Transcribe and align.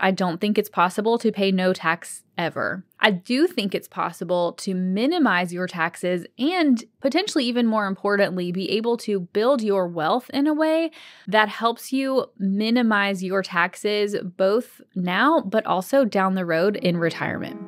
I 0.00 0.10
don't 0.10 0.40
think 0.40 0.58
it's 0.58 0.68
possible 0.68 1.18
to 1.18 1.32
pay 1.32 1.50
no 1.50 1.72
tax 1.72 2.22
ever. 2.36 2.84
I 3.00 3.10
do 3.10 3.46
think 3.46 3.74
it's 3.74 3.88
possible 3.88 4.52
to 4.54 4.74
minimize 4.74 5.52
your 5.52 5.66
taxes 5.66 6.24
and 6.38 6.82
potentially, 7.00 7.44
even 7.44 7.66
more 7.66 7.86
importantly, 7.86 8.52
be 8.52 8.70
able 8.70 8.96
to 8.98 9.20
build 9.20 9.62
your 9.62 9.88
wealth 9.88 10.30
in 10.30 10.46
a 10.46 10.54
way 10.54 10.90
that 11.26 11.48
helps 11.48 11.92
you 11.92 12.26
minimize 12.38 13.24
your 13.24 13.42
taxes 13.42 14.16
both 14.22 14.80
now, 14.94 15.40
but 15.40 15.66
also 15.66 16.04
down 16.04 16.34
the 16.34 16.46
road 16.46 16.76
in 16.76 16.96
retirement. 16.96 17.60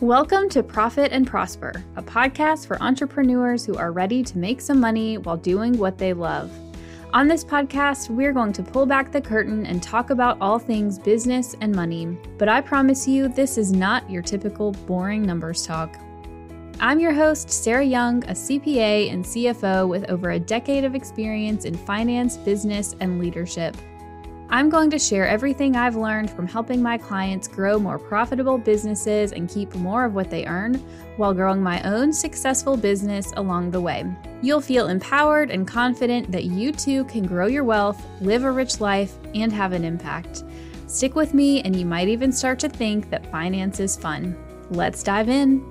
Welcome 0.00 0.48
to 0.50 0.62
Profit 0.62 1.12
and 1.12 1.26
Prosper, 1.26 1.84
a 1.96 2.02
podcast 2.02 2.66
for 2.66 2.82
entrepreneurs 2.82 3.66
who 3.66 3.76
are 3.76 3.92
ready 3.92 4.22
to 4.22 4.38
make 4.38 4.62
some 4.62 4.80
money 4.80 5.18
while 5.18 5.36
doing 5.36 5.76
what 5.76 5.98
they 5.98 6.14
love. 6.14 6.50
On 7.12 7.28
this 7.28 7.44
podcast, 7.44 8.08
we're 8.08 8.32
going 8.32 8.54
to 8.54 8.62
pull 8.62 8.86
back 8.86 9.12
the 9.12 9.20
curtain 9.20 9.66
and 9.66 9.82
talk 9.82 10.08
about 10.08 10.38
all 10.40 10.58
things 10.58 10.98
business 10.98 11.54
and 11.60 11.74
money. 11.74 12.16
But 12.38 12.48
I 12.48 12.62
promise 12.62 13.06
you, 13.06 13.28
this 13.28 13.58
is 13.58 13.72
not 13.72 14.08
your 14.10 14.22
typical 14.22 14.72
boring 14.72 15.20
numbers 15.20 15.66
talk. 15.66 15.94
I'm 16.80 16.98
your 16.98 17.12
host, 17.12 17.50
Sarah 17.50 17.84
Young, 17.84 18.24
a 18.24 18.32
CPA 18.32 19.12
and 19.12 19.22
CFO 19.22 19.86
with 19.86 20.08
over 20.08 20.30
a 20.30 20.40
decade 20.40 20.84
of 20.84 20.94
experience 20.94 21.66
in 21.66 21.76
finance, 21.76 22.38
business, 22.38 22.96
and 23.00 23.20
leadership. 23.20 23.76
I'm 24.52 24.68
going 24.68 24.90
to 24.90 24.98
share 24.98 25.28
everything 25.28 25.76
I've 25.76 25.94
learned 25.94 26.28
from 26.28 26.48
helping 26.48 26.82
my 26.82 26.98
clients 26.98 27.46
grow 27.46 27.78
more 27.78 28.00
profitable 28.00 28.58
businesses 28.58 29.30
and 29.30 29.48
keep 29.48 29.72
more 29.76 30.04
of 30.04 30.14
what 30.14 30.28
they 30.28 30.44
earn 30.44 30.74
while 31.18 31.32
growing 31.32 31.62
my 31.62 31.80
own 31.82 32.12
successful 32.12 32.76
business 32.76 33.32
along 33.36 33.70
the 33.70 33.80
way. 33.80 34.04
You'll 34.42 34.60
feel 34.60 34.88
empowered 34.88 35.52
and 35.52 35.68
confident 35.68 36.32
that 36.32 36.46
you 36.46 36.72
too 36.72 37.04
can 37.04 37.28
grow 37.28 37.46
your 37.46 37.62
wealth, 37.62 38.04
live 38.20 38.42
a 38.42 38.50
rich 38.50 38.80
life, 38.80 39.14
and 39.36 39.52
have 39.52 39.72
an 39.72 39.84
impact. 39.84 40.42
Stick 40.88 41.14
with 41.14 41.32
me, 41.32 41.62
and 41.62 41.76
you 41.76 41.86
might 41.86 42.08
even 42.08 42.32
start 42.32 42.58
to 42.58 42.68
think 42.68 43.08
that 43.10 43.30
finance 43.30 43.78
is 43.78 43.96
fun. 43.96 44.36
Let's 44.70 45.04
dive 45.04 45.28
in. 45.28 45.64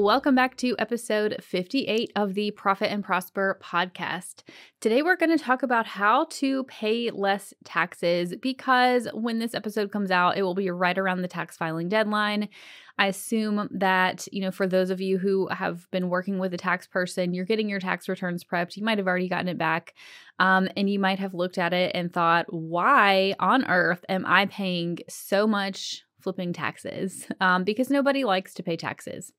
Welcome 0.00 0.34
back 0.34 0.56
to 0.56 0.74
episode 0.78 1.36
58 1.42 2.12
of 2.16 2.32
the 2.32 2.52
Profit 2.52 2.90
and 2.90 3.04
Prosper 3.04 3.60
podcast. 3.62 4.44
Today, 4.80 5.02
we're 5.02 5.14
going 5.14 5.36
to 5.36 5.44
talk 5.44 5.62
about 5.62 5.86
how 5.86 6.24
to 6.30 6.64
pay 6.64 7.10
less 7.10 7.52
taxes 7.64 8.34
because 8.40 9.08
when 9.12 9.40
this 9.40 9.52
episode 9.52 9.92
comes 9.92 10.10
out, 10.10 10.38
it 10.38 10.42
will 10.42 10.54
be 10.54 10.70
right 10.70 10.96
around 10.96 11.20
the 11.20 11.28
tax 11.28 11.58
filing 11.58 11.90
deadline. 11.90 12.48
I 12.96 13.08
assume 13.08 13.68
that, 13.72 14.26
you 14.32 14.40
know, 14.40 14.50
for 14.50 14.66
those 14.66 14.88
of 14.88 15.02
you 15.02 15.18
who 15.18 15.48
have 15.48 15.86
been 15.90 16.08
working 16.08 16.38
with 16.38 16.54
a 16.54 16.56
tax 16.56 16.86
person, 16.86 17.34
you're 17.34 17.44
getting 17.44 17.68
your 17.68 17.78
tax 17.78 18.08
returns 18.08 18.42
prepped. 18.42 18.78
You 18.78 18.84
might 18.84 18.96
have 18.96 19.06
already 19.06 19.28
gotten 19.28 19.48
it 19.48 19.58
back. 19.58 19.92
Um, 20.38 20.70
and 20.78 20.88
you 20.88 20.98
might 20.98 21.18
have 21.18 21.34
looked 21.34 21.58
at 21.58 21.74
it 21.74 21.92
and 21.94 22.10
thought, 22.10 22.46
why 22.48 23.34
on 23.38 23.66
earth 23.66 24.02
am 24.08 24.24
I 24.24 24.46
paying 24.46 25.00
so 25.10 25.46
much 25.46 26.04
flipping 26.22 26.54
taxes? 26.54 27.26
Um, 27.42 27.64
because 27.64 27.90
nobody 27.90 28.24
likes 28.24 28.54
to 28.54 28.62
pay 28.62 28.76
taxes. 28.76 29.32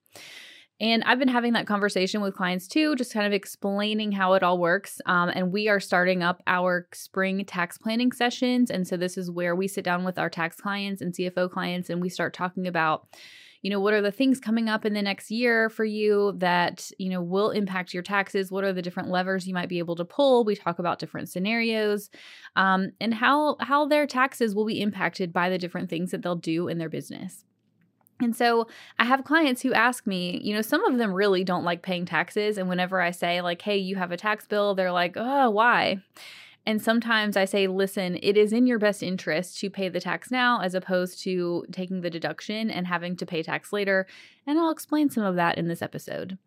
And 0.81 1.03
I've 1.03 1.19
been 1.19 1.27
having 1.27 1.53
that 1.53 1.67
conversation 1.67 2.21
with 2.21 2.35
clients 2.35 2.67
too, 2.67 2.95
just 2.95 3.13
kind 3.13 3.27
of 3.27 3.33
explaining 3.33 4.11
how 4.11 4.33
it 4.33 4.41
all 4.41 4.57
works. 4.57 4.99
Um, 5.05 5.29
and 5.29 5.53
we 5.53 5.69
are 5.69 5.79
starting 5.79 6.23
up 6.23 6.41
our 6.47 6.87
spring 6.91 7.45
tax 7.45 7.77
planning 7.77 8.11
sessions. 8.11 8.71
And 8.71 8.87
so 8.87 8.97
this 8.97 9.15
is 9.15 9.29
where 9.29 9.55
we 9.55 9.67
sit 9.67 9.85
down 9.85 10.03
with 10.03 10.17
our 10.17 10.29
tax 10.29 10.57
clients 10.57 10.99
and 10.99 11.13
CFO 11.13 11.51
clients 11.51 11.91
and 11.91 12.01
we 12.01 12.09
start 12.09 12.33
talking 12.33 12.67
about 12.67 13.07
you 13.61 13.69
know 13.69 13.79
what 13.79 13.93
are 13.93 14.01
the 14.01 14.11
things 14.11 14.39
coming 14.39 14.69
up 14.69 14.87
in 14.87 14.93
the 14.93 15.03
next 15.03 15.29
year 15.29 15.69
for 15.69 15.85
you 15.85 16.33
that 16.37 16.89
you 16.97 17.11
know 17.11 17.21
will 17.21 17.51
impact 17.51 17.93
your 17.93 18.01
taxes 18.01 18.51
what 18.51 18.63
are 18.63 18.73
the 18.73 18.81
different 18.81 19.09
levers 19.09 19.47
you 19.47 19.53
might 19.53 19.69
be 19.69 19.77
able 19.77 19.95
to 19.95 20.03
pull 20.03 20.43
we 20.43 20.55
talk 20.55 20.79
about 20.79 20.97
different 20.97 21.29
scenarios 21.29 22.09
um, 22.55 22.91
and 22.99 23.13
how 23.13 23.57
how 23.59 23.85
their 23.85 24.07
taxes 24.07 24.55
will 24.55 24.65
be 24.65 24.81
impacted 24.81 25.31
by 25.31 25.47
the 25.47 25.59
different 25.59 25.91
things 25.91 26.09
that 26.09 26.23
they'll 26.23 26.35
do 26.35 26.67
in 26.67 26.79
their 26.79 26.89
business 26.89 27.45
and 28.21 28.35
so 28.35 28.67
I 28.99 29.05
have 29.05 29.23
clients 29.23 29.61
who 29.61 29.73
ask 29.73 30.05
me, 30.07 30.39
you 30.43 30.53
know, 30.53 30.61
some 30.61 30.85
of 30.85 30.97
them 30.97 31.13
really 31.13 31.43
don't 31.43 31.63
like 31.63 31.81
paying 31.81 32.05
taxes. 32.05 32.57
And 32.57 32.69
whenever 32.69 33.01
I 33.01 33.11
say, 33.11 33.41
like, 33.41 33.61
hey, 33.61 33.77
you 33.77 33.95
have 33.95 34.11
a 34.11 34.17
tax 34.17 34.47
bill, 34.47 34.75
they're 34.75 34.91
like, 34.91 35.13
oh, 35.15 35.49
why? 35.49 35.97
And 36.65 36.81
sometimes 36.81 37.35
I 37.35 37.45
say, 37.45 37.67
listen, 37.67 38.19
it 38.21 38.37
is 38.37 38.53
in 38.53 38.67
your 38.67 38.77
best 38.77 39.01
interest 39.01 39.59
to 39.59 39.69
pay 39.69 39.89
the 39.89 39.99
tax 39.99 40.29
now 40.29 40.61
as 40.61 40.75
opposed 40.75 41.21
to 41.23 41.65
taking 41.71 42.01
the 42.01 42.09
deduction 42.09 42.69
and 42.69 42.85
having 42.85 43.15
to 43.17 43.25
pay 43.25 43.41
tax 43.41 43.73
later. 43.73 44.05
And 44.45 44.59
I'll 44.59 44.71
explain 44.71 45.09
some 45.09 45.23
of 45.23 45.35
that 45.35 45.57
in 45.57 45.67
this 45.67 45.81
episode. 45.81 46.37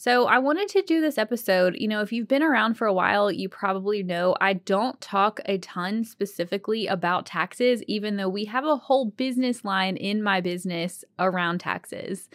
So, 0.00 0.26
I 0.26 0.38
wanted 0.38 0.68
to 0.68 0.82
do 0.82 1.00
this 1.00 1.18
episode. 1.18 1.74
You 1.76 1.88
know, 1.88 2.00
if 2.02 2.12
you've 2.12 2.28
been 2.28 2.44
around 2.44 2.74
for 2.74 2.86
a 2.86 2.92
while, 2.92 3.32
you 3.32 3.48
probably 3.48 4.04
know 4.04 4.36
I 4.40 4.52
don't 4.52 4.98
talk 5.00 5.40
a 5.46 5.58
ton 5.58 6.04
specifically 6.04 6.86
about 6.86 7.26
taxes, 7.26 7.82
even 7.88 8.16
though 8.16 8.28
we 8.28 8.44
have 8.44 8.64
a 8.64 8.76
whole 8.76 9.06
business 9.06 9.64
line 9.64 9.96
in 9.96 10.22
my 10.22 10.40
business 10.40 11.04
around 11.18 11.58
taxes. 11.58 12.28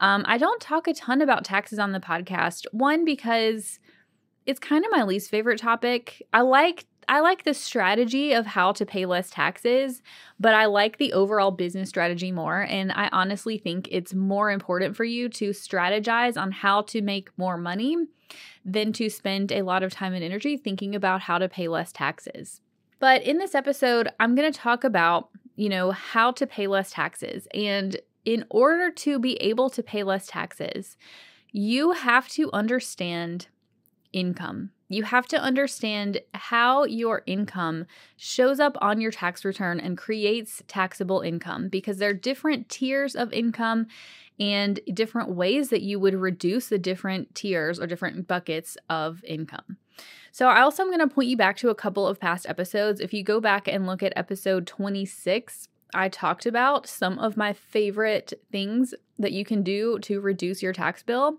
Um, 0.00 0.24
I 0.26 0.38
don't 0.38 0.58
talk 0.58 0.88
a 0.88 0.94
ton 0.94 1.20
about 1.20 1.44
taxes 1.44 1.78
on 1.78 1.92
the 1.92 2.00
podcast. 2.00 2.64
One, 2.72 3.04
because 3.04 3.78
it's 4.46 4.58
kind 4.58 4.82
of 4.82 4.90
my 4.90 5.02
least 5.02 5.30
favorite 5.30 5.58
topic. 5.60 6.22
I 6.32 6.40
like 6.40 6.86
I 7.08 7.20
like 7.20 7.44
the 7.44 7.54
strategy 7.54 8.32
of 8.32 8.46
how 8.46 8.72
to 8.72 8.86
pay 8.86 9.06
less 9.06 9.30
taxes, 9.30 10.02
but 10.38 10.54
I 10.54 10.66
like 10.66 10.98
the 10.98 11.12
overall 11.12 11.50
business 11.50 11.88
strategy 11.88 12.32
more. 12.32 12.62
And 12.62 12.92
I 12.92 13.08
honestly 13.12 13.58
think 13.58 13.88
it's 13.90 14.14
more 14.14 14.50
important 14.50 14.96
for 14.96 15.04
you 15.04 15.28
to 15.30 15.50
strategize 15.50 16.40
on 16.40 16.52
how 16.52 16.82
to 16.82 17.02
make 17.02 17.30
more 17.36 17.56
money 17.56 17.96
than 18.64 18.92
to 18.94 19.08
spend 19.10 19.52
a 19.52 19.62
lot 19.62 19.82
of 19.82 19.92
time 19.92 20.14
and 20.14 20.24
energy 20.24 20.56
thinking 20.56 20.94
about 20.94 21.22
how 21.22 21.38
to 21.38 21.48
pay 21.48 21.68
less 21.68 21.92
taxes. 21.92 22.60
But 22.98 23.22
in 23.22 23.38
this 23.38 23.54
episode, 23.54 24.08
I'm 24.20 24.34
going 24.34 24.50
to 24.50 24.58
talk 24.58 24.84
about, 24.84 25.30
you 25.56 25.68
know, 25.68 25.90
how 25.90 26.30
to 26.32 26.46
pay 26.46 26.66
less 26.66 26.92
taxes. 26.92 27.48
And 27.52 27.96
in 28.24 28.44
order 28.48 28.90
to 28.90 29.18
be 29.18 29.34
able 29.42 29.70
to 29.70 29.82
pay 29.82 30.04
less 30.04 30.28
taxes, 30.28 30.96
you 31.50 31.92
have 31.92 32.28
to 32.28 32.48
understand 32.52 33.48
income. 34.12 34.70
You 34.92 35.04
have 35.04 35.26
to 35.28 35.40
understand 35.40 36.20
how 36.34 36.84
your 36.84 37.22
income 37.26 37.86
shows 38.16 38.60
up 38.60 38.76
on 38.82 39.00
your 39.00 39.10
tax 39.10 39.42
return 39.42 39.80
and 39.80 39.96
creates 39.96 40.62
taxable 40.68 41.20
income 41.20 41.68
because 41.68 41.96
there 41.96 42.10
are 42.10 42.14
different 42.14 42.68
tiers 42.68 43.16
of 43.16 43.32
income 43.32 43.86
and 44.38 44.80
different 44.92 45.30
ways 45.30 45.70
that 45.70 45.80
you 45.80 45.98
would 45.98 46.14
reduce 46.14 46.68
the 46.68 46.78
different 46.78 47.34
tiers 47.34 47.80
or 47.80 47.86
different 47.86 48.28
buckets 48.28 48.76
of 48.90 49.24
income. 49.24 49.78
So, 50.30 50.48
I 50.48 50.60
also 50.60 50.82
am 50.82 50.88
going 50.88 51.06
to 51.06 51.14
point 51.14 51.28
you 51.28 51.36
back 51.36 51.56
to 51.58 51.70
a 51.70 51.74
couple 51.74 52.06
of 52.06 52.20
past 52.20 52.46
episodes. 52.46 53.00
If 53.00 53.14
you 53.14 53.22
go 53.22 53.40
back 53.40 53.68
and 53.68 53.86
look 53.86 54.02
at 54.02 54.12
episode 54.14 54.66
26, 54.66 55.68
I 55.94 56.08
talked 56.08 56.46
about 56.46 56.86
some 56.86 57.18
of 57.18 57.36
my 57.36 57.52
favorite 57.52 58.32
things 58.50 58.94
that 59.18 59.32
you 59.32 59.44
can 59.44 59.62
do 59.62 59.98
to 60.00 60.20
reduce 60.20 60.62
your 60.62 60.72
tax 60.72 61.02
bill. 61.02 61.38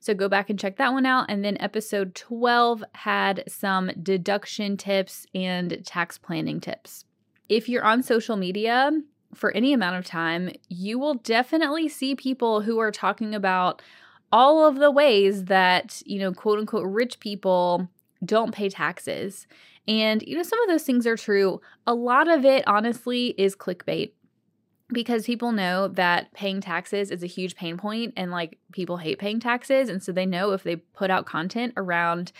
So 0.00 0.14
go 0.14 0.28
back 0.28 0.50
and 0.50 0.58
check 0.58 0.76
that 0.76 0.92
one 0.92 1.06
out. 1.06 1.26
And 1.28 1.44
then 1.44 1.56
episode 1.60 2.14
12 2.14 2.84
had 2.94 3.44
some 3.46 3.90
deduction 4.02 4.76
tips 4.76 5.26
and 5.34 5.84
tax 5.84 6.18
planning 6.18 6.60
tips. 6.60 7.04
If 7.48 7.68
you're 7.68 7.84
on 7.84 8.02
social 8.02 8.36
media 8.36 8.90
for 9.34 9.50
any 9.52 9.72
amount 9.72 9.96
of 9.96 10.04
time, 10.04 10.50
you 10.68 10.98
will 10.98 11.14
definitely 11.14 11.88
see 11.88 12.14
people 12.14 12.62
who 12.62 12.78
are 12.78 12.90
talking 12.90 13.34
about 13.34 13.82
all 14.30 14.66
of 14.66 14.76
the 14.76 14.90
ways 14.90 15.44
that, 15.44 16.02
you 16.04 16.18
know, 16.18 16.32
quote 16.32 16.58
unquote 16.58 16.86
rich 16.86 17.20
people 17.20 17.88
don't 18.24 18.54
pay 18.54 18.68
taxes. 18.68 19.46
And, 19.88 20.22
you 20.22 20.36
know, 20.36 20.42
some 20.42 20.60
of 20.62 20.68
those 20.68 20.84
things 20.84 21.06
are 21.06 21.16
true. 21.16 21.60
A 21.86 21.94
lot 21.94 22.28
of 22.28 22.44
it, 22.44 22.66
honestly, 22.66 23.34
is 23.38 23.56
clickbait 23.56 24.12
because 24.92 25.24
people 25.26 25.52
know 25.52 25.88
that 25.88 26.32
paying 26.34 26.60
taxes 26.60 27.10
is 27.10 27.22
a 27.22 27.26
huge 27.26 27.56
pain 27.56 27.76
point 27.78 28.12
and 28.16 28.30
like 28.30 28.58
people 28.72 28.98
hate 28.98 29.18
paying 29.18 29.40
taxes. 29.40 29.88
And 29.88 30.02
so 30.02 30.12
they 30.12 30.26
know 30.26 30.52
if 30.52 30.62
they 30.62 30.76
put 30.76 31.10
out 31.10 31.26
content 31.26 31.72
around 31.76 32.32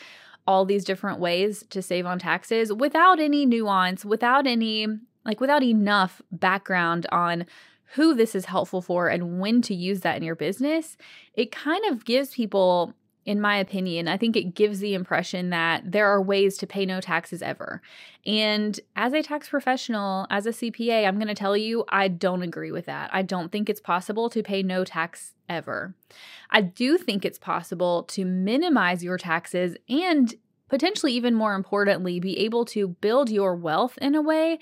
all 0.46 0.64
these 0.64 0.84
different 0.84 1.19
ways 1.19 1.64
to 1.70 1.81
save 1.81 2.05
on 2.05 2.19
taxes 2.19 2.72
without 2.72 3.19
any 3.20 3.46
nuance, 3.46 4.05
without 4.05 4.46
any, 4.46 4.87
like, 5.25 5.40
without 5.40 5.62
enough 5.62 6.20
background 6.31 7.06
on 7.12 7.46
who 7.94 8.14
this 8.14 8.34
is 8.34 8.46
helpful 8.46 8.82
for 8.82 9.08
and 9.08 9.38
when 9.38 9.62
to 9.62 9.75
use 9.75 10.00
that 10.00 10.16
in 10.16 10.22
your 10.22 10.34
business, 10.34 10.96
it 11.34 11.52
kind 11.52 11.84
of 11.87 12.05
gives 12.05 12.34
people 12.34 12.94
in 13.24 13.40
my 13.40 13.56
opinion, 13.56 14.08
I 14.08 14.16
think 14.16 14.36
it 14.36 14.54
gives 14.54 14.80
the 14.80 14.94
impression 14.94 15.50
that 15.50 15.92
there 15.92 16.08
are 16.08 16.20
ways 16.20 16.56
to 16.58 16.66
pay 16.66 16.84
no 16.84 17.00
taxes 17.00 17.40
ever. 17.40 17.80
And 18.26 18.78
as 18.96 19.12
a 19.12 19.22
tax 19.22 19.48
professional, 19.48 20.26
as 20.28 20.46
a 20.46 20.50
CPA, 20.50 21.06
I'm 21.06 21.16
going 21.16 21.28
to 21.28 21.34
tell 21.34 21.56
you, 21.56 21.84
I 21.88 22.08
don't 22.08 22.42
agree 22.42 22.72
with 22.72 22.86
that. 22.86 23.10
I 23.12 23.22
don't 23.22 23.52
think 23.52 23.70
it's 23.70 23.80
possible 23.80 24.28
to 24.30 24.42
pay 24.42 24.62
no 24.62 24.84
tax 24.84 25.34
ever. 25.48 25.94
I 26.50 26.62
do 26.62 26.98
think 26.98 27.24
it's 27.24 27.38
possible 27.38 28.02
to 28.04 28.24
minimize 28.24 29.04
your 29.04 29.19
taxes 29.19 29.76
and 29.88 30.34
potentially, 30.68 31.12
even 31.12 31.34
more 31.34 31.54
importantly, 31.54 32.18
be 32.18 32.38
able 32.40 32.64
to 32.64 32.88
build 32.88 33.30
your 33.30 33.54
wealth 33.54 33.98
in 33.98 34.14
a 34.14 34.22
way 34.22 34.58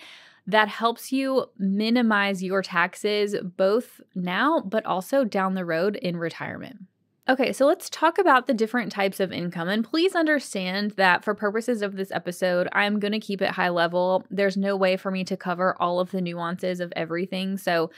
that 0.47 0.69
helps 0.69 1.13
you 1.13 1.47
minimize 1.57 2.43
your 2.43 2.63
taxes 2.63 3.37
both 3.57 4.01
now, 4.15 4.61
but 4.61 4.85
also 4.85 5.25
down 5.25 5.55
the 5.55 5.65
road 5.65 5.97
in 5.97 6.17
retirement. 6.17 6.87
Okay, 7.31 7.53
so 7.53 7.65
let's 7.65 7.89
talk 7.89 8.19
about 8.19 8.49
the 8.49 8.55
different 8.55 8.91
types 8.91 9.21
of 9.21 9.31
income. 9.31 9.69
And 9.69 9.85
please 9.85 10.17
understand 10.17 10.91
that 10.97 11.23
for 11.23 11.33
purposes 11.33 11.81
of 11.81 11.95
this 11.95 12.11
episode, 12.11 12.69
I'm 12.73 12.99
going 12.99 13.13
to 13.13 13.21
keep 13.21 13.41
it 13.41 13.53
high 13.53 13.69
level. 13.69 14.25
There's 14.33 14.57
no 14.57 14.75
way 14.75 14.97
for 14.97 15.13
me 15.13 15.23
to 15.23 15.37
cover 15.37 15.77
all 15.81 16.01
of 16.01 16.11
the 16.11 16.21
nuances 16.21 16.81
of 16.81 16.93
everything. 16.97 17.57
So 17.57 17.93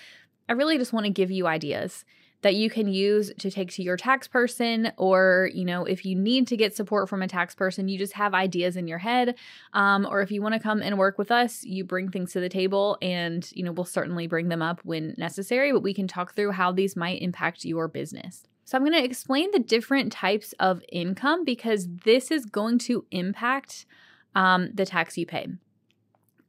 I 0.51 0.53
really 0.53 0.77
just 0.77 0.93
want 0.93 1.07
to 1.07 1.11
give 1.11 1.31
you 1.31 1.47
ideas 1.47 2.05
that 2.43 2.57
you 2.57 2.69
can 2.69 2.89
use 2.89 3.33
to 3.39 3.51
take 3.51 3.71
to 3.71 3.83
your 3.83 3.97
tax 3.97 4.29
person 4.29 4.93
or 4.99 5.49
you 5.55 5.65
know 5.65 5.85
if 5.85 6.05
you 6.05 6.17
need 6.17 6.49
to 6.49 6.57
get 6.57 6.75
support 6.75 7.09
from 7.09 7.23
a 7.23 7.29
tax 7.29 7.55
person 7.55 7.87
you 7.87 7.97
just 7.97 8.15
have 8.15 8.35
ideas 8.35 8.77
in 8.77 8.89
your 8.89 8.99
head 8.99 9.37
um, 9.75 10.09
or 10.11 10.23
if 10.23 10.33
you 10.33 10.43
want 10.43 10.53
to 10.53 10.59
come 10.59 10.83
and 10.83 10.99
work 10.99 11.19
with 11.19 11.31
us 11.31 11.63
you 11.63 11.85
bring 11.85 12.11
things 12.11 12.33
to 12.33 12.41
the 12.41 12.49
table 12.49 12.99
and 13.01 13.49
you 13.53 13.63
know 13.63 13.71
we'll 13.71 13.85
certainly 13.85 14.27
bring 14.27 14.49
them 14.49 14.61
up 14.61 14.81
when 14.83 15.15
necessary 15.17 15.71
but 15.71 15.85
we 15.85 15.95
can 15.95 16.09
talk 16.09 16.35
through 16.35 16.51
how 16.51 16.73
these 16.73 16.97
might 16.97 17.23
impact 17.23 17.65
your 17.65 17.87
business 17.87 18.43
so 18.65 18.77
i'm 18.77 18.85
going 18.85 18.93
to 18.93 19.05
explain 19.05 19.51
the 19.53 19.59
different 19.59 20.13
types 20.13 20.55
of 20.59 20.83
income 20.91 21.45
because 21.45 21.89
this 22.05 22.31
is 22.31 22.47
going 22.47 22.79
to 22.79 23.05
impact 23.11 23.87
um, 24.35 24.71
the 24.73 24.87
tax 24.87 25.19
you 25.19 25.27
pay 25.27 25.47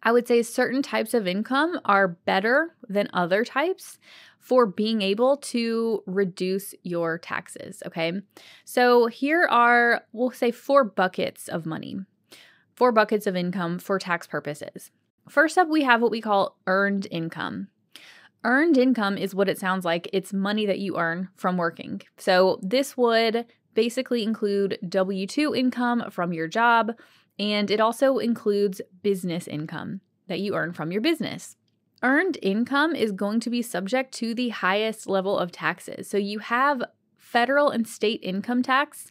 I 0.04 0.12
would 0.12 0.27
say 0.27 0.44
certain 0.44 0.81
types 0.81 1.13
of 1.13 1.27
income 1.27 1.80
are 1.86 2.10
better 2.10 2.75
than 2.88 3.07
other 3.13 3.45
types 3.45 3.98
for 4.38 4.65
being 4.65 5.01
able 5.01 5.38
to 5.38 6.04
reduce 6.06 6.75
your 6.83 7.18
taxes. 7.18 7.81
Okay. 7.88 8.12
So 8.66 9.07
here 9.07 9.48
are, 9.50 10.04
we'll 10.12 10.31
say, 10.31 10.51
four 10.51 10.83
buckets 10.83 11.48
of 11.48 11.66
money, 11.66 12.01
four 12.75 12.92
buckets 12.92 13.25
of 13.25 13.38
income 13.38 13.80
for 13.80 13.98
tax 13.98 14.27
purposes. 14.27 14.92
First 15.30 15.57
up, 15.57 15.69
we 15.69 15.83
have 15.83 16.01
what 16.01 16.12
we 16.12 16.19
call 16.19 16.57
earned 16.68 17.07
income. 17.09 17.69
Earned 18.44 18.78
income 18.78 19.18
is 19.18 19.34
what 19.34 19.50
it 19.50 19.57
sounds 19.57 19.86
like 19.86 20.10
it's 20.12 20.34
money 20.34 20.66
that 20.66 20.80
you 20.80 20.98
earn 20.98 21.30
from 21.36 21.57
working. 21.57 22.01
So 22.18 22.60
this 22.62 22.98
would 22.98 23.45
basically 23.74 24.24
include 24.24 24.78
W 24.88 25.25
2 25.25 25.56
income 25.56 26.06
from 26.12 26.34
your 26.34 26.48
job, 26.48 26.94
and 27.40 27.72
it 27.72 27.80
also 27.80 28.18
includes 28.18 28.81
business 29.01 29.48
income 29.48 30.01
that 30.28 30.40
you 30.40 30.56
earn 30.56 30.74
from 30.74 30.92
your 30.92 31.01
business 31.01 31.56
earned 32.04 32.38
income 32.42 32.95
is 32.95 33.12
going 33.12 33.40
to 33.40 33.50
be 33.50 33.62
subject 33.62 34.13
to 34.13 34.36
the 34.36 34.50
highest 34.50 35.07
level 35.07 35.40
of 35.40 35.51
taxes. 35.51 36.07
So 36.07 36.18
you 36.18 36.40
have 36.40 36.84
federal 37.18 37.69
and 37.69 37.88
state 37.88 38.19
income 38.22 38.62
tax, 38.62 39.10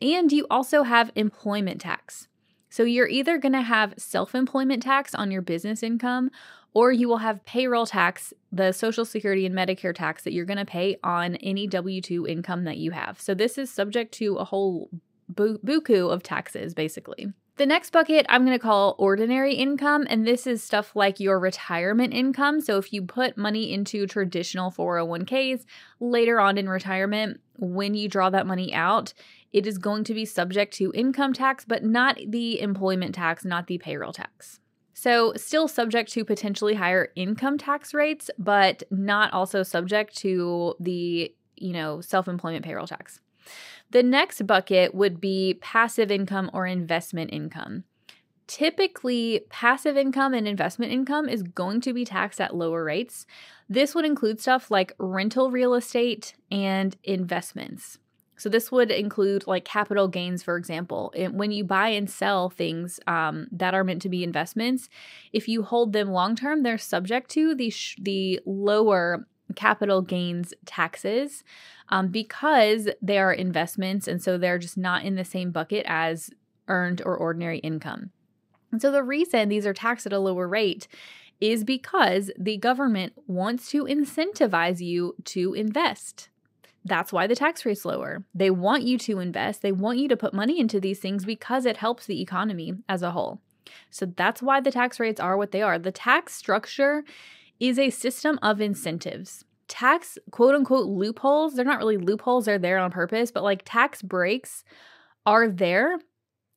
and 0.00 0.32
you 0.32 0.46
also 0.50 0.82
have 0.82 1.12
employment 1.14 1.82
tax. 1.82 2.26
So 2.70 2.84
you're 2.84 3.08
either 3.08 3.36
going 3.36 3.52
to 3.52 3.62
have 3.62 3.94
self 3.98 4.34
employment 4.34 4.82
tax 4.82 5.14
on 5.14 5.30
your 5.30 5.42
business 5.42 5.82
income, 5.82 6.30
or 6.74 6.92
you 6.92 7.08
will 7.08 7.18
have 7.18 7.44
payroll 7.44 7.86
tax, 7.86 8.32
the 8.52 8.72
Social 8.72 9.04
Security 9.04 9.46
and 9.46 9.54
Medicare 9.54 9.94
tax 9.94 10.22
that 10.24 10.32
you're 10.32 10.44
going 10.44 10.58
to 10.58 10.64
pay 10.64 10.98
on 11.02 11.36
any 11.36 11.66
W 11.66 12.00
2 12.00 12.26
income 12.26 12.64
that 12.64 12.78
you 12.78 12.92
have. 12.92 13.20
So 13.20 13.34
this 13.34 13.58
is 13.58 13.72
subject 13.72 14.12
to 14.14 14.36
a 14.36 14.44
whole 14.44 14.90
buku 15.32 16.10
of 16.10 16.22
taxes, 16.22 16.74
basically. 16.74 17.32
The 17.56 17.66
next 17.66 17.90
bucket 17.90 18.24
I'm 18.28 18.46
going 18.46 18.56
to 18.56 18.62
call 18.62 18.94
ordinary 18.98 19.54
income, 19.54 20.06
and 20.08 20.26
this 20.26 20.46
is 20.46 20.62
stuff 20.62 20.96
like 20.96 21.20
your 21.20 21.38
retirement 21.38 22.14
income. 22.14 22.62
So, 22.62 22.78
if 22.78 22.90
you 22.90 23.02
put 23.02 23.36
money 23.36 23.70
into 23.70 24.06
traditional 24.06 24.70
401ks 24.70 25.66
later 26.00 26.40
on 26.40 26.56
in 26.56 26.70
retirement, 26.70 27.40
when 27.58 27.94
you 27.94 28.08
draw 28.08 28.30
that 28.30 28.46
money 28.46 28.72
out, 28.72 29.12
it 29.52 29.66
is 29.66 29.76
going 29.76 30.04
to 30.04 30.14
be 30.14 30.24
subject 30.24 30.72
to 30.74 30.90
income 30.94 31.34
tax, 31.34 31.66
but 31.66 31.84
not 31.84 32.18
the 32.26 32.60
employment 32.60 33.14
tax, 33.14 33.44
not 33.44 33.66
the 33.66 33.76
payroll 33.76 34.14
tax. 34.14 34.59
So, 35.00 35.32
still 35.34 35.66
subject 35.66 36.12
to 36.12 36.26
potentially 36.26 36.74
higher 36.74 37.08
income 37.16 37.56
tax 37.56 37.94
rates, 37.94 38.30
but 38.38 38.82
not 38.90 39.32
also 39.32 39.62
subject 39.62 40.14
to 40.18 40.74
the, 40.78 41.34
you 41.56 41.72
know, 41.72 42.02
self-employment 42.02 42.66
payroll 42.66 42.86
tax. 42.86 43.18
The 43.92 44.02
next 44.02 44.46
bucket 44.46 44.94
would 44.94 45.18
be 45.18 45.56
passive 45.62 46.10
income 46.10 46.50
or 46.52 46.66
investment 46.66 47.32
income. 47.32 47.84
Typically, 48.46 49.46
passive 49.48 49.96
income 49.96 50.34
and 50.34 50.46
investment 50.46 50.92
income 50.92 51.30
is 51.30 51.44
going 51.44 51.80
to 51.80 51.94
be 51.94 52.04
taxed 52.04 52.38
at 52.38 52.54
lower 52.54 52.84
rates. 52.84 53.24
This 53.70 53.94
would 53.94 54.04
include 54.04 54.38
stuff 54.38 54.70
like 54.70 54.92
rental 54.98 55.50
real 55.50 55.72
estate 55.72 56.34
and 56.50 56.94
investments. 57.04 57.96
So, 58.40 58.48
this 58.48 58.72
would 58.72 58.90
include 58.90 59.46
like 59.46 59.64
capital 59.64 60.08
gains, 60.08 60.42
for 60.42 60.56
example. 60.56 61.12
when 61.32 61.50
you 61.50 61.62
buy 61.64 61.88
and 61.88 62.08
sell 62.08 62.48
things 62.48 62.98
um, 63.06 63.48
that 63.52 63.74
are 63.74 63.84
meant 63.84 64.02
to 64.02 64.08
be 64.08 64.24
investments, 64.24 64.88
if 65.32 65.46
you 65.46 65.62
hold 65.62 65.92
them 65.92 66.10
long 66.10 66.36
term, 66.36 66.62
they're 66.62 66.78
subject 66.78 67.30
to 67.32 67.54
the, 67.54 67.70
sh- 67.70 67.96
the 68.00 68.40
lower 68.46 69.26
capital 69.56 70.00
gains 70.00 70.54
taxes 70.64 71.44
um, 71.90 72.08
because 72.08 72.88
they 73.02 73.18
are 73.18 73.32
investments. 73.32 74.08
And 74.08 74.22
so 74.22 74.38
they're 74.38 74.58
just 74.58 74.78
not 74.78 75.04
in 75.04 75.16
the 75.16 75.24
same 75.24 75.50
bucket 75.50 75.84
as 75.86 76.30
earned 76.68 77.02
or 77.04 77.16
ordinary 77.16 77.58
income. 77.58 78.10
And 78.72 78.80
so 78.80 78.90
the 78.90 79.02
reason 79.02 79.48
these 79.48 79.66
are 79.66 79.74
taxed 79.74 80.06
at 80.06 80.12
a 80.12 80.18
lower 80.18 80.48
rate 80.48 80.86
is 81.40 81.64
because 81.64 82.30
the 82.38 82.56
government 82.56 83.14
wants 83.26 83.70
to 83.70 83.84
incentivize 83.84 84.80
you 84.80 85.16
to 85.24 85.54
invest. 85.54 86.28
That's 86.84 87.12
why 87.12 87.26
the 87.26 87.36
tax 87.36 87.64
rate's 87.66 87.84
lower. 87.84 88.24
They 88.34 88.50
want 88.50 88.84
you 88.84 88.96
to 88.98 89.18
invest. 89.18 89.62
They 89.62 89.72
want 89.72 89.98
you 89.98 90.08
to 90.08 90.16
put 90.16 90.32
money 90.32 90.58
into 90.58 90.80
these 90.80 90.98
things 90.98 91.24
because 91.24 91.66
it 91.66 91.76
helps 91.76 92.06
the 92.06 92.22
economy 92.22 92.74
as 92.88 93.02
a 93.02 93.10
whole. 93.10 93.40
So 93.90 94.06
that's 94.06 94.42
why 94.42 94.60
the 94.60 94.70
tax 94.70 94.98
rates 94.98 95.20
are 95.20 95.36
what 95.36 95.52
they 95.52 95.62
are. 95.62 95.78
The 95.78 95.92
tax 95.92 96.34
structure 96.34 97.04
is 97.58 97.78
a 97.78 97.90
system 97.90 98.38
of 98.42 98.60
incentives. 98.60 99.44
Tax 99.68 100.18
quote 100.30 100.54
unquote 100.54 100.86
loopholes, 100.86 101.54
they're 101.54 101.64
not 101.64 101.78
really 101.78 101.98
loopholes, 101.98 102.46
they're 102.46 102.58
there 102.58 102.78
on 102.78 102.90
purpose, 102.90 103.30
but 103.30 103.44
like 103.44 103.62
tax 103.64 104.02
breaks 104.02 104.64
are 105.26 105.48
there 105.48 105.98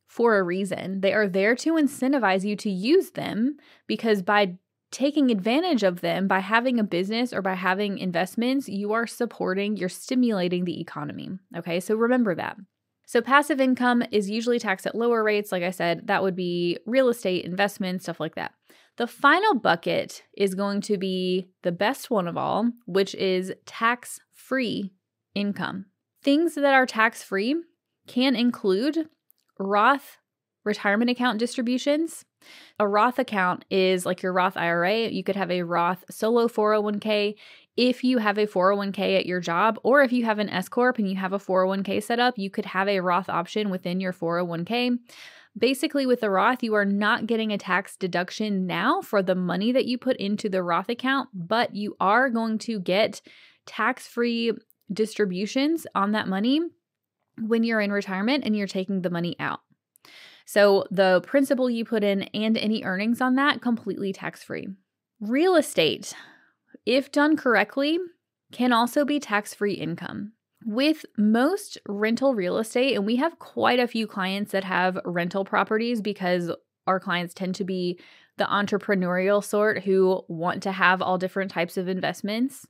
for 0.07 0.37
a 0.37 0.43
reason. 0.43 1.01
They 1.01 1.13
are 1.13 1.27
there 1.27 1.55
to 1.57 1.73
incentivize 1.73 2.43
you 2.43 2.55
to 2.57 2.69
use 2.69 3.11
them 3.11 3.57
because 3.87 4.21
by 4.21 4.55
taking 4.93 5.31
advantage 5.31 5.83
of 5.83 6.01
them, 6.01 6.27
by 6.27 6.39
having 6.39 6.79
a 6.79 6.83
business 6.83 7.33
or 7.33 7.41
by 7.41 7.55
having 7.55 7.97
investments, 7.97 8.69
you 8.69 8.93
are 8.93 9.07
supporting, 9.07 9.75
you're 9.75 9.89
stimulating 9.89 10.63
the 10.63 10.79
economy. 10.79 11.31
Okay, 11.57 11.79
so 11.79 11.95
remember 11.95 12.35
that. 12.35 12.55
So, 13.05 13.19
passive 13.21 13.59
income 13.59 14.03
is 14.11 14.29
usually 14.29 14.59
taxed 14.59 14.85
at 14.85 14.95
lower 14.95 15.23
rates. 15.23 15.51
Like 15.51 15.63
I 15.63 15.71
said, 15.71 16.07
that 16.07 16.23
would 16.23 16.35
be 16.35 16.77
real 16.85 17.09
estate, 17.09 17.43
investments, 17.43 18.05
stuff 18.05 18.19
like 18.19 18.35
that. 18.35 18.53
The 18.97 19.07
final 19.07 19.55
bucket 19.55 20.23
is 20.37 20.53
going 20.53 20.81
to 20.81 20.97
be 20.97 21.49
the 21.63 21.71
best 21.71 22.11
one 22.11 22.27
of 22.27 22.37
all, 22.37 22.71
which 22.85 23.15
is 23.15 23.51
tax 23.65 24.19
free 24.31 24.93
income. 25.33 25.87
Things 26.23 26.55
that 26.55 26.73
are 26.73 26.85
tax 26.85 27.23
free 27.23 27.55
can 28.07 28.35
include 28.35 29.09
Roth 29.59 30.17
retirement 30.63 31.09
account 31.09 31.39
distributions. 31.39 32.25
A 32.79 32.87
Roth 32.87 33.19
account 33.19 33.65
is 33.69 34.05
like 34.05 34.21
your 34.21 34.33
Roth 34.33 34.57
IRA. 34.57 35.07
You 35.09 35.23
could 35.23 35.35
have 35.35 35.51
a 35.51 35.63
Roth 35.63 36.03
solo 36.09 36.47
401k 36.47 37.35
if 37.75 38.03
you 38.03 38.19
have 38.19 38.37
a 38.37 38.45
401k 38.45 39.17
at 39.17 39.25
your 39.25 39.39
job, 39.39 39.79
or 39.83 40.01
if 40.03 40.11
you 40.11 40.25
have 40.25 40.39
an 40.39 40.49
S 40.49 40.69
Corp 40.69 40.99
and 40.99 41.09
you 41.09 41.15
have 41.15 41.33
a 41.33 41.39
401k 41.39 42.03
set 42.03 42.19
up, 42.19 42.37
you 42.37 42.49
could 42.49 42.65
have 42.65 42.87
a 42.87 42.99
Roth 42.99 43.29
option 43.29 43.69
within 43.69 43.99
your 43.99 44.13
401k. 44.13 44.99
Basically, 45.57 46.05
with 46.05 46.21
the 46.21 46.29
Roth, 46.29 46.63
you 46.63 46.73
are 46.75 46.85
not 46.85 47.27
getting 47.27 47.51
a 47.51 47.57
tax 47.57 47.95
deduction 47.95 48.65
now 48.65 49.01
for 49.01 49.21
the 49.21 49.35
money 49.35 49.71
that 49.71 49.85
you 49.85 49.97
put 49.97 50.17
into 50.17 50.49
the 50.49 50.63
Roth 50.63 50.89
account, 50.89 51.29
but 51.33 51.75
you 51.75 51.95
are 51.99 52.29
going 52.29 52.57
to 52.59 52.79
get 52.79 53.21
tax 53.65 54.07
free 54.07 54.51
distributions 54.91 55.87
on 55.95 56.11
that 56.11 56.27
money 56.27 56.59
when 57.39 57.63
you're 57.63 57.81
in 57.81 57.91
retirement 57.91 58.43
and 58.45 58.55
you're 58.55 58.67
taking 58.67 59.01
the 59.01 59.09
money 59.09 59.35
out. 59.39 59.61
So 60.45 60.85
the 60.91 61.21
principal 61.21 61.69
you 61.69 61.85
put 61.85 62.03
in 62.03 62.23
and 62.33 62.57
any 62.57 62.83
earnings 62.83 63.21
on 63.21 63.35
that 63.35 63.61
completely 63.61 64.13
tax 64.13 64.43
free. 64.43 64.67
Real 65.19 65.55
estate, 65.55 66.13
if 66.85 67.11
done 67.11 67.37
correctly, 67.37 67.97
can 68.51 68.73
also 68.73 69.05
be 69.05 69.19
tax 69.19 69.53
free 69.53 69.73
income. 69.73 70.33
With 70.65 71.05
most 71.17 71.77
rental 71.87 72.35
real 72.35 72.57
estate, 72.57 72.95
and 72.95 73.05
we 73.05 73.17
have 73.17 73.39
quite 73.39 73.79
a 73.79 73.87
few 73.87 74.07
clients 74.07 74.51
that 74.51 74.63
have 74.63 74.97
rental 75.03 75.43
properties 75.43 76.01
because 76.01 76.51
our 76.87 76.99
clients 76.99 77.33
tend 77.33 77.55
to 77.55 77.63
be 77.63 77.99
the 78.37 78.45
entrepreneurial 78.45 79.43
sort 79.43 79.83
who 79.83 80.23
want 80.27 80.63
to 80.63 80.71
have 80.71 81.01
all 81.01 81.17
different 81.17 81.51
types 81.51 81.77
of 81.77 81.87
investments. 81.87 82.65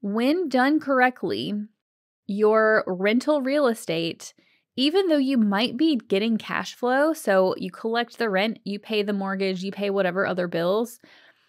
When 0.00 0.48
done 0.48 0.80
correctly, 0.80 1.54
your 2.26 2.84
rental 2.86 3.42
real 3.42 3.66
estate, 3.66 4.34
even 4.76 5.08
though 5.08 5.18
you 5.18 5.36
might 5.36 5.76
be 5.76 5.96
getting 5.96 6.38
cash 6.38 6.74
flow, 6.74 7.12
so 7.12 7.54
you 7.58 7.70
collect 7.70 8.18
the 8.18 8.30
rent, 8.30 8.58
you 8.64 8.78
pay 8.78 9.02
the 9.02 9.12
mortgage, 9.12 9.62
you 9.62 9.72
pay 9.72 9.90
whatever 9.90 10.26
other 10.26 10.48
bills, 10.48 10.98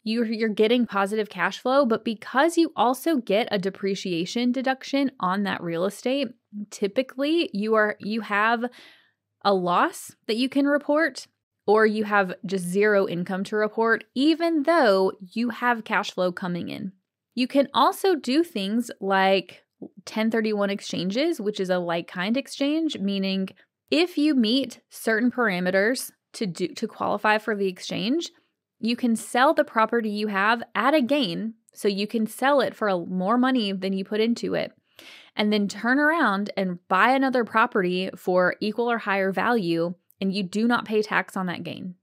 you're, 0.03 0.25
you're 0.25 0.49
getting 0.49 0.85
positive 0.85 1.29
cash 1.29 1.59
flow, 1.59 1.85
but 1.85 2.03
because 2.03 2.57
you 2.57 2.73
also 2.75 3.17
get 3.17 3.47
a 3.51 3.57
depreciation 3.57 4.51
deduction 4.51 5.11
on 5.19 5.43
that 5.43 5.63
real 5.63 5.85
estate, 5.85 6.27
typically 6.69 7.49
you 7.53 7.75
are 7.75 7.95
you 7.99 8.21
have 8.21 8.65
a 9.45 9.53
loss 9.53 10.15
that 10.27 10.35
you 10.35 10.49
can 10.49 10.65
report 10.65 11.27
or 11.65 11.85
you 11.85 12.03
have 12.03 12.33
just 12.45 12.65
zero 12.65 13.07
income 13.07 13.43
to 13.45 13.55
report, 13.55 14.03
even 14.15 14.63
though 14.63 15.13
you 15.33 15.49
have 15.49 15.85
cash 15.85 16.11
flow 16.11 16.31
coming 16.31 16.69
in. 16.69 16.91
You 17.35 17.47
can 17.47 17.69
also 17.73 18.15
do 18.15 18.43
things 18.43 18.91
like 18.99 19.62
1031 20.05 20.69
exchanges, 20.69 21.39
which 21.39 21.59
is 21.59 21.69
a 21.69 21.79
like 21.79 22.07
kind 22.07 22.37
exchange, 22.37 22.97
meaning 22.99 23.49
if 23.91 24.17
you 24.17 24.35
meet 24.35 24.81
certain 24.89 25.31
parameters 25.31 26.11
to 26.33 26.45
do 26.47 26.67
to 26.69 26.87
qualify 26.87 27.37
for 27.37 27.55
the 27.55 27.67
exchange, 27.67 28.31
you 28.79 28.95
can 28.95 29.15
sell 29.15 29.53
the 29.53 29.63
property 29.63 30.09
you 30.09 30.27
have 30.27 30.63
at 30.75 30.93
a 30.93 31.01
gain, 31.01 31.53
so 31.73 31.87
you 31.87 32.07
can 32.07 32.27
sell 32.27 32.59
it 32.59 32.75
for 32.75 33.05
more 33.05 33.37
money 33.37 33.71
than 33.71 33.93
you 33.93 34.03
put 34.03 34.19
into 34.19 34.53
it. 34.55 34.71
And 35.35 35.51
then 35.51 35.67
turn 35.67 35.99
around 35.99 36.51
and 36.55 36.79
buy 36.87 37.11
another 37.11 37.43
property 37.43 38.09
for 38.15 38.55
equal 38.59 38.91
or 38.91 38.99
higher 38.99 39.31
value, 39.31 39.95
and 40.21 40.33
you 40.33 40.43
do 40.43 40.67
not 40.67 40.85
pay 40.85 41.01
tax 41.01 41.35
on 41.35 41.47
that 41.47 41.63
gain 41.63 41.95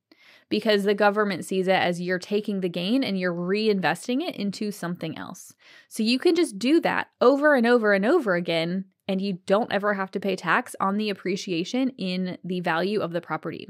because 0.50 0.84
the 0.84 0.94
government 0.94 1.46
sees 1.46 1.68
it 1.68 1.72
as 1.72 2.00
you're 2.00 2.18
taking 2.18 2.60
the 2.60 2.68
gain 2.68 3.02
and 3.02 3.18
you're 3.18 3.32
reinvesting 3.32 4.20
it 4.20 4.36
into 4.36 4.70
something 4.70 5.16
else. 5.16 5.54
So 5.88 6.02
you 6.02 6.18
can 6.18 6.34
just 6.34 6.58
do 6.58 6.80
that 6.80 7.08
over 7.22 7.54
and 7.54 7.66
over 7.66 7.94
and 7.94 8.04
over 8.04 8.34
again, 8.34 8.84
and 9.08 9.22
you 9.22 9.38
don't 9.46 9.72
ever 9.72 9.94
have 9.94 10.10
to 10.10 10.20
pay 10.20 10.36
tax 10.36 10.76
on 10.78 10.98
the 10.98 11.08
appreciation 11.08 11.90
in 11.96 12.36
the 12.44 12.60
value 12.60 13.00
of 13.00 13.12
the 13.12 13.22
property. 13.22 13.68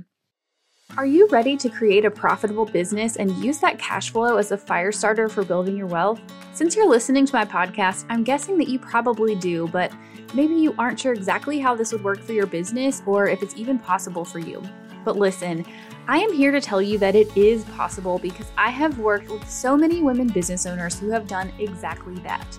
Are 0.96 1.06
you 1.06 1.28
ready 1.28 1.56
to 1.58 1.68
create 1.68 2.04
a 2.04 2.10
profitable 2.10 2.64
business 2.66 3.14
and 3.14 3.30
use 3.36 3.60
that 3.60 3.78
cash 3.78 4.10
flow 4.10 4.38
as 4.38 4.50
a 4.50 4.58
fire 4.58 4.90
starter 4.90 5.28
for 5.28 5.44
building 5.44 5.76
your 5.76 5.86
wealth? 5.86 6.20
Since 6.52 6.74
you're 6.74 6.88
listening 6.88 7.26
to 7.26 7.34
my 7.34 7.44
podcast, 7.44 8.06
I'm 8.08 8.24
guessing 8.24 8.58
that 8.58 8.68
you 8.68 8.80
probably 8.80 9.36
do, 9.36 9.68
but 9.68 9.92
maybe 10.34 10.54
you 10.54 10.74
aren't 10.78 10.98
sure 10.98 11.12
exactly 11.12 11.60
how 11.60 11.76
this 11.76 11.92
would 11.92 12.02
work 12.02 12.18
for 12.18 12.32
your 12.32 12.46
business 12.46 13.02
or 13.06 13.28
if 13.28 13.40
it's 13.40 13.56
even 13.56 13.78
possible 13.78 14.24
for 14.24 14.40
you. 14.40 14.60
But 15.04 15.16
listen, 15.16 15.64
I 16.10 16.18
am 16.18 16.32
here 16.32 16.50
to 16.50 16.60
tell 16.60 16.82
you 16.82 16.98
that 16.98 17.14
it 17.14 17.36
is 17.36 17.62
possible 17.66 18.18
because 18.18 18.50
I 18.58 18.68
have 18.70 18.98
worked 18.98 19.30
with 19.30 19.48
so 19.48 19.76
many 19.76 20.02
women 20.02 20.26
business 20.26 20.66
owners 20.66 20.98
who 20.98 21.08
have 21.10 21.28
done 21.28 21.52
exactly 21.60 22.16
that. 22.24 22.58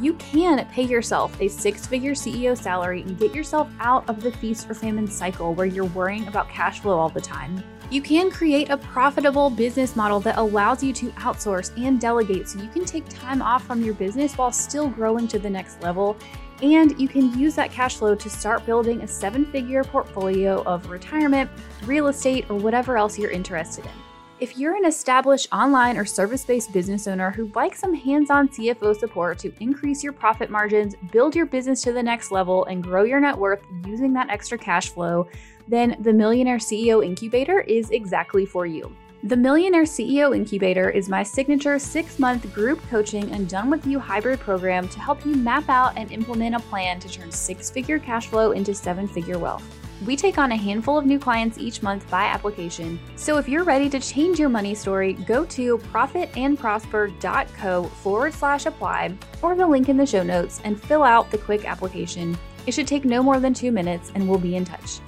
You 0.00 0.14
can 0.14 0.64
pay 0.68 0.84
yourself 0.84 1.36
a 1.40 1.48
six 1.48 1.84
figure 1.84 2.12
CEO 2.12 2.56
salary 2.56 3.02
and 3.02 3.18
get 3.18 3.34
yourself 3.34 3.68
out 3.80 4.08
of 4.08 4.20
the 4.20 4.30
feast 4.30 4.70
or 4.70 4.74
famine 4.74 5.08
cycle 5.08 5.52
where 5.52 5.66
you're 5.66 5.86
worrying 5.86 6.28
about 6.28 6.48
cash 6.48 6.78
flow 6.78 6.96
all 6.96 7.08
the 7.08 7.20
time. 7.20 7.64
You 7.90 8.02
can 8.02 8.30
create 8.30 8.70
a 8.70 8.76
profitable 8.76 9.50
business 9.50 9.96
model 9.96 10.20
that 10.20 10.38
allows 10.38 10.80
you 10.80 10.92
to 10.92 11.10
outsource 11.14 11.76
and 11.76 12.00
delegate 12.00 12.48
so 12.48 12.62
you 12.62 12.68
can 12.68 12.84
take 12.84 13.08
time 13.08 13.42
off 13.42 13.66
from 13.66 13.82
your 13.82 13.94
business 13.94 14.38
while 14.38 14.52
still 14.52 14.88
growing 14.88 15.26
to 15.26 15.40
the 15.40 15.50
next 15.50 15.82
level 15.82 16.16
and 16.62 16.98
you 17.00 17.08
can 17.08 17.36
use 17.38 17.54
that 17.56 17.72
cash 17.72 17.96
flow 17.96 18.14
to 18.14 18.30
start 18.30 18.64
building 18.64 19.00
a 19.00 19.08
seven 19.08 19.44
figure 19.44 19.82
portfolio 19.82 20.62
of 20.62 20.88
retirement, 20.88 21.50
real 21.84 22.06
estate, 22.06 22.48
or 22.48 22.56
whatever 22.56 22.96
else 22.96 23.18
you're 23.18 23.30
interested 23.30 23.84
in. 23.84 23.90
If 24.38 24.58
you're 24.58 24.74
an 24.74 24.86
established 24.86 25.48
online 25.52 25.96
or 25.96 26.04
service 26.04 26.44
based 26.44 26.72
business 26.72 27.06
owner 27.06 27.30
who'd 27.30 27.54
like 27.54 27.76
some 27.76 27.94
hands 27.94 28.30
on 28.30 28.48
CFO 28.48 28.96
support 28.98 29.38
to 29.38 29.52
increase 29.60 30.02
your 30.02 30.12
profit 30.12 30.50
margins, 30.50 30.96
build 31.12 31.36
your 31.36 31.46
business 31.46 31.82
to 31.82 31.92
the 31.92 32.02
next 32.02 32.32
level, 32.32 32.64
and 32.64 32.82
grow 32.82 33.04
your 33.04 33.20
net 33.20 33.38
worth 33.38 33.62
using 33.86 34.12
that 34.14 34.30
extra 34.30 34.58
cash 34.58 34.88
flow, 34.88 35.28
then 35.68 35.96
the 36.00 36.12
Millionaire 36.12 36.58
CEO 36.58 37.04
Incubator 37.04 37.60
is 37.60 37.90
exactly 37.90 38.44
for 38.44 38.66
you. 38.66 38.96
The 39.24 39.36
Millionaire 39.36 39.84
CEO 39.84 40.34
Incubator 40.34 40.90
is 40.90 41.08
my 41.08 41.22
signature 41.22 41.78
six 41.78 42.18
month 42.18 42.52
group 42.52 42.82
coaching 42.90 43.30
and 43.30 43.48
done 43.48 43.70
with 43.70 43.86
you 43.86 44.00
hybrid 44.00 44.40
program 44.40 44.88
to 44.88 44.98
help 44.98 45.24
you 45.24 45.36
map 45.36 45.68
out 45.68 45.96
and 45.96 46.10
implement 46.10 46.56
a 46.56 46.58
plan 46.58 46.98
to 46.98 47.08
turn 47.08 47.30
six 47.30 47.70
figure 47.70 48.00
cash 48.00 48.26
flow 48.26 48.50
into 48.50 48.74
seven 48.74 49.06
figure 49.06 49.38
wealth. 49.38 49.62
We 50.04 50.16
take 50.16 50.38
on 50.38 50.50
a 50.50 50.56
handful 50.56 50.98
of 50.98 51.06
new 51.06 51.20
clients 51.20 51.56
each 51.56 51.84
month 51.84 52.10
by 52.10 52.24
application. 52.24 52.98
So 53.14 53.38
if 53.38 53.48
you're 53.48 53.62
ready 53.62 53.88
to 53.90 54.00
change 54.00 54.40
your 54.40 54.48
money 54.48 54.74
story, 54.74 55.12
go 55.12 55.44
to 55.44 55.78
profitandprosper.co 55.78 57.84
forward 57.84 58.34
slash 58.34 58.66
apply 58.66 59.16
or 59.40 59.54
the 59.54 59.68
link 59.68 59.88
in 59.88 59.96
the 59.96 60.04
show 60.04 60.24
notes 60.24 60.60
and 60.64 60.82
fill 60.82 61.04
out 61.04 61.30
the 61.30 61.38
quick 61.38 61.64
application. 61.64 62.36
It 62.66 62.74
should 62.74 62.88
take 62.88 63.04
no 63.04 63.22
more 63.22 63.38
than 63.38 63.54
two 63.54 63.70
minutes 63.70 64.10
and 64.16 64.28
we'll 64.28 64.40
be 64.40 64.56
in 64.56 64.64
touch. 64.64 64.98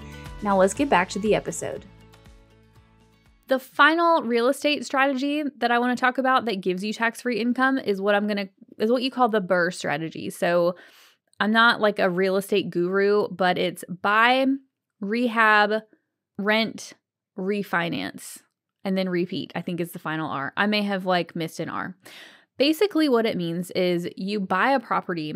Now 0.40 0.56
let's 0.56 0.73
get 0.73 0.88
back 0.88 1.09
to 1.09 1.18
the 1.18 1.35
episode. 1.35 1.85
The 3.47 3.59
final 3.59 4.23
real 4.23 4.49
estate 4.49 4.87
strategy 4.87 5.45
that 5.59 5.71
I 5.71 5.79
want 5.79 5.97
to 5.97 6.01
talk 6.01 6.19
about 6.19 6.47
that 6.47 6.61
gives 6.61 6.83
you 6.83 6.93
tax-free 6.93 7.39
income 7.39 7.79
is 7.79 8.01
what 8.01 8.15
I'm 8.15 8.27
going 8.27 8.39
to 8.39 8.49
is 8.79 8.91
what 8.91 9.03
you 9.03 9.11
call 9.11 9.29
the 9.29 9.41
BRRRR 9.41 9.75
strategy. 9.75 10.31
So 10.31 10.75
I'm 11.39 11.53
not 11.53 11.81
like 11.81 11.99
a 11.99 12.11
real 12.11 12.37
estate 12.37 12.71
guru, 12.71 13.29
but 13.29 13.59
it's 13.59 13.85
buy, 13.89 14.47
rehab, 15.01 15.83
rent, 16.39 16.95
refinance, 17.39 18.39
and 18.85 18.97
then 18.97 19.09
repeat. 19.09 19.53
I 19.55 19.61
think 19.61 19.81
is 19.81 19.93
the 19.93 19.99
final 19.99 20.31
R. 20.31 20.53
I 20.57 20.67
may 20.67 20.83
have 20.83 21.07
like 21.07 21.37
missed 21.37 21.61
an 21.61 21.69
R. 21.69 21.97
Basically 22.57 23.09
what 23.09 23.27
it 23.27 23.37
means 23.37 23.71
is 23.73 24.09
you 24.17 24.41
buy 24.41 24.71
a 24.71 24.81
property 24.81 25.35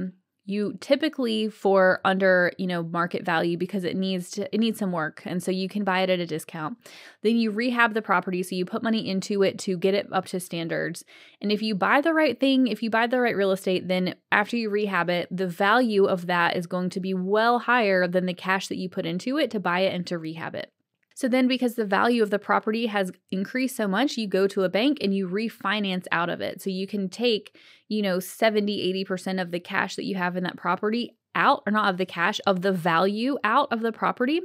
you 0.48 0.78
typically 0.80 1.48
for 1.48 2.00
under 2.04 2.52
you 2.58 2.66
know 2.66 2.82
market 2.82 3.24
value 3.24 3.58
because 3.58 3.84
it 3.84 3.96
needs 3.96 4.30
to 4.30 4.52
it 4.54 4.58
needs 4.58 4.78
some 4.78 4.92
work 4.92 5.22
and 5.26 5.42
so 5.42 5.50
you 5.50 5.68
can 5.68 5.84
buy 5.84 6.00
it 6.00 6.10
at 6.10 6.20
a 6.20 6.26
discount. 6.26 6.78
Then 7.22 7.36
you 7.36 7.50
rehab 7.50 7.94
the 7.94 8.02
property 8.02 8.42
so 8.42 8.54
you 8.54 8.64
put 8.64 8.82
money 8.82 9.08
into 9.08 9.42
it 9.42 9.58
to 9.60 9.76
get 9.76 9.94
it 9.94 10.08
up 10.12 10.26
to 10.26 10.40
standards. 10.40 11.04
And 11.40 11.52
if 11.52 11.60
you 11.60 11.74
buy 11.74 12.00
the 12.00 12.14
right 12.14 12.38
thing 12.38 12.66
if 12.66 12.82
you 12.82 12.88
buy 12.90 13.06
the 13.06 13.20
right 13.20 13.36
real 13.36 13.52
estate 13.52 13.88
then 13.88 14.14
after 14.32 14.56
you 14.56 14.70
rehab 14.70 15.10
it 15.10 15.28
the 15.30 15.46
value 15.46 16.06
of 16.06 16.26
that 16.26 16.56
is 16.56 16.66
going 16.66 16.90
to 16.90 17.00
be 17.00 17.12
well 17.12 17.58
higher 17.58 18.08
than 18.08 18.26
the 18.26 18.34
cash 18.34 18.68
that 18.68 18.78
you 18.78 18.88
put 18.88 19.06
into 19.06 19.36
it 19.36 19.50
to 19.50 19.60
buy 19.60 19.80
it 19.80 19.94
and 19.94 20.06
to 20.06 20.18
rehab 20.18 20.54
it 20.54 20.72
so 21.18 21.26
then, 21.26 21.48
because 21.48 21.74
the 21.74 21.84
value 21.84 22.22
of 22.22 22.30
the 22.30 22.38
property 22.38 22.86
has 22.86 23.10
increased 23.32 23.74
so 23.74 23.88
much, 23.88 24.16
you 24.16 24.28
go 24.28 24.46
to 24.46 24.62
a 24.62 24.68
bank 24.68 24.98
and 25.00 25.12
you 25.12 25.26
refinance 25.28 26.06
out 26.12 26.28
of 26.30 26.40
it. 26.40 26.62
So 26.62 26.70
you 26.70 26.86
can 26.86 27.08
take, 27.08 27.58
you 27.88 28.02
know, 28.02 28.20
70, 28.20 29.04
80% 29.04 29.42
of 29.42 29.50
the 29.50 29.58
cash 29.58 29.96
that 29.96 30.04
you 30.04 30.14
have 30.14 30.36
in 30.36 30.44
that 30.44 30.56
property 30.56 31.16
out, 31.34 31.64
or 31.66 31.72
not 31.72 31.90
of 31.90 31.96
the 31.96 32.06
cash, 32.06 32.38
of 32.46 32.62
the 32.62 32.70
value 32.70 33.36
out 33.42 33.66
of 33.72 33.80
the 33.80 33.90
property. 33.90 34.42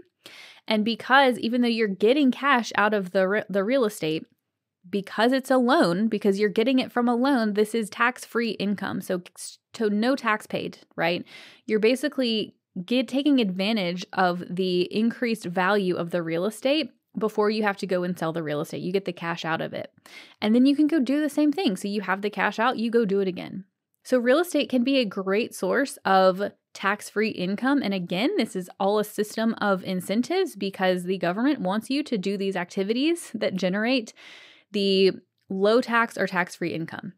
And 0.67 0.83
because 0.83 1.37
even 1.37 1.61
though 1.61 1.67
you're 1.67 1.87
getting 1.87 2.31
cash 2.31 2.71
out 2.73 2.95
of 2.95 3.11
the, 3.11 3.27
re- 3.27 3.43
the 3.47 3.63
real 3.63 3.85
estate, 3.85 4.25
because 4.89 5.31
it's 5.31 5.51
a 5.51 5.57
loan, 5.57 6.07
because 6.07 6.39
you're 6.39 6.49
getting 6.49 6.79
it 6.79 6.91
from 6.91 7.07
a 7.07 7.15
loan, 7.15 7.53
this 7.53 7.75
is 7.75 7.87
tax 7.87 8.25
free 8.25 8.53
income. 8.53 8.99
So, 8.99 9.21
so 9.75 9.89
no 9.89 10.15
tax 10.15 10.47
paid, 10.47 10.79
right? 10.95 11.23
You're 11.67 11.77
basically 11.77 12.55
get 12.85 13.07
taking 13.07 13.39
advantage 13.39 14.05
of 14.13 14.43
the 14.49 14.81
increased 14.93 15.45
value 15.45 15.95
of 15.95 16.11
the 16.11 16.23
real 16.23 16.45
estate 16.45 16.91
before 17.17 17.49
you 17.49 17.63
have 17.63 17.77
to 17.77 17.87
go 17.87 18.03
and 18.03 18.17
sell 18.17 18.33
the 18.33 18.43
real 18.43 18.61
estate. 18.61 18.81
You 18.81 18.91
get 18.91 19.05
the 19.05 19.13
cash 19.13 19.45
out 19.45 19.61
of 19.61 19.73
it. 19.73 19.93
And 20.41 20.55
then 20.55 20.65
you 20.65 20.75
can 20.75 20.87
go 20.87 20.99
do 20.99 21.21
the 21.21 21.29
same 21.29 21.51
thing. 21.51 21.75
So 21.77 21.87
you 21.87 22.01
have 22.01 22.21
the 22.21 22.29
cash 22.29 22.59
out, 22.59 22.77
you 22.77 22.89
go 22.89 23.05
do 23.05 23.19
it 23.19 23.27
again. 23.27 23.65
So 24.03 24.17
real 24.17 24.39
estate 24.39 24.69
can 24.69 24.83
be 24.83 24.97
a 24.97 25.05
great 25.05 25.55
source 25.55 25.97
of 26.03 26.51
tax 26.73 27.09
free 27.09 27.29
income. 27.29 27.81
And 27.83 27.93
again, 27.93 28.31
this 28.35 28.55
is 28.55 28.69
all 28.79 28.99
a 28.99 29.03
system 29.03 29.53
of 29.61 29.83
incentives 29.83 30.55
because 30.55 31.03
the 31.03 31.19
government 31.19 31.61
wants 31.61 31.89
you 31.89 32.03
to 32.03 32.17
do 32.17 32.35
these 32.35 32.55
activities 32.55 33.31
that 33.33 33.55
generate 33.55 34.13
the 34.71 35.11
low 35.49 35.81
tax 35.81 36.17
or 36.17 36.27
tax 36.27 36.55
free 36.55 36.73
income. 36.73 37.13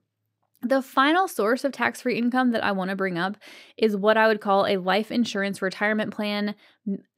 The 0.65 0.81
final 0.81 1.27
source 1.27 1.63
of 1.63 1.73
tax 1.73 2.01
free 2.01 2.17
income 2.17 2.49
that 2.49 2.63
I 2.63 2.71
want 2.71 2.89
to 2.89 2.95
bring 2.95 3.19
up 3.19 3.37
is 3.77 3.95
what 3.95 4.17
I 4.17 4.27
would 4.27 4.41
call 4.41 4.65
a 4.65 4.77
life 4.77 5.11
insurance 5.11 5.61
retirement 5.61 6.11
plan. 6.11 6.55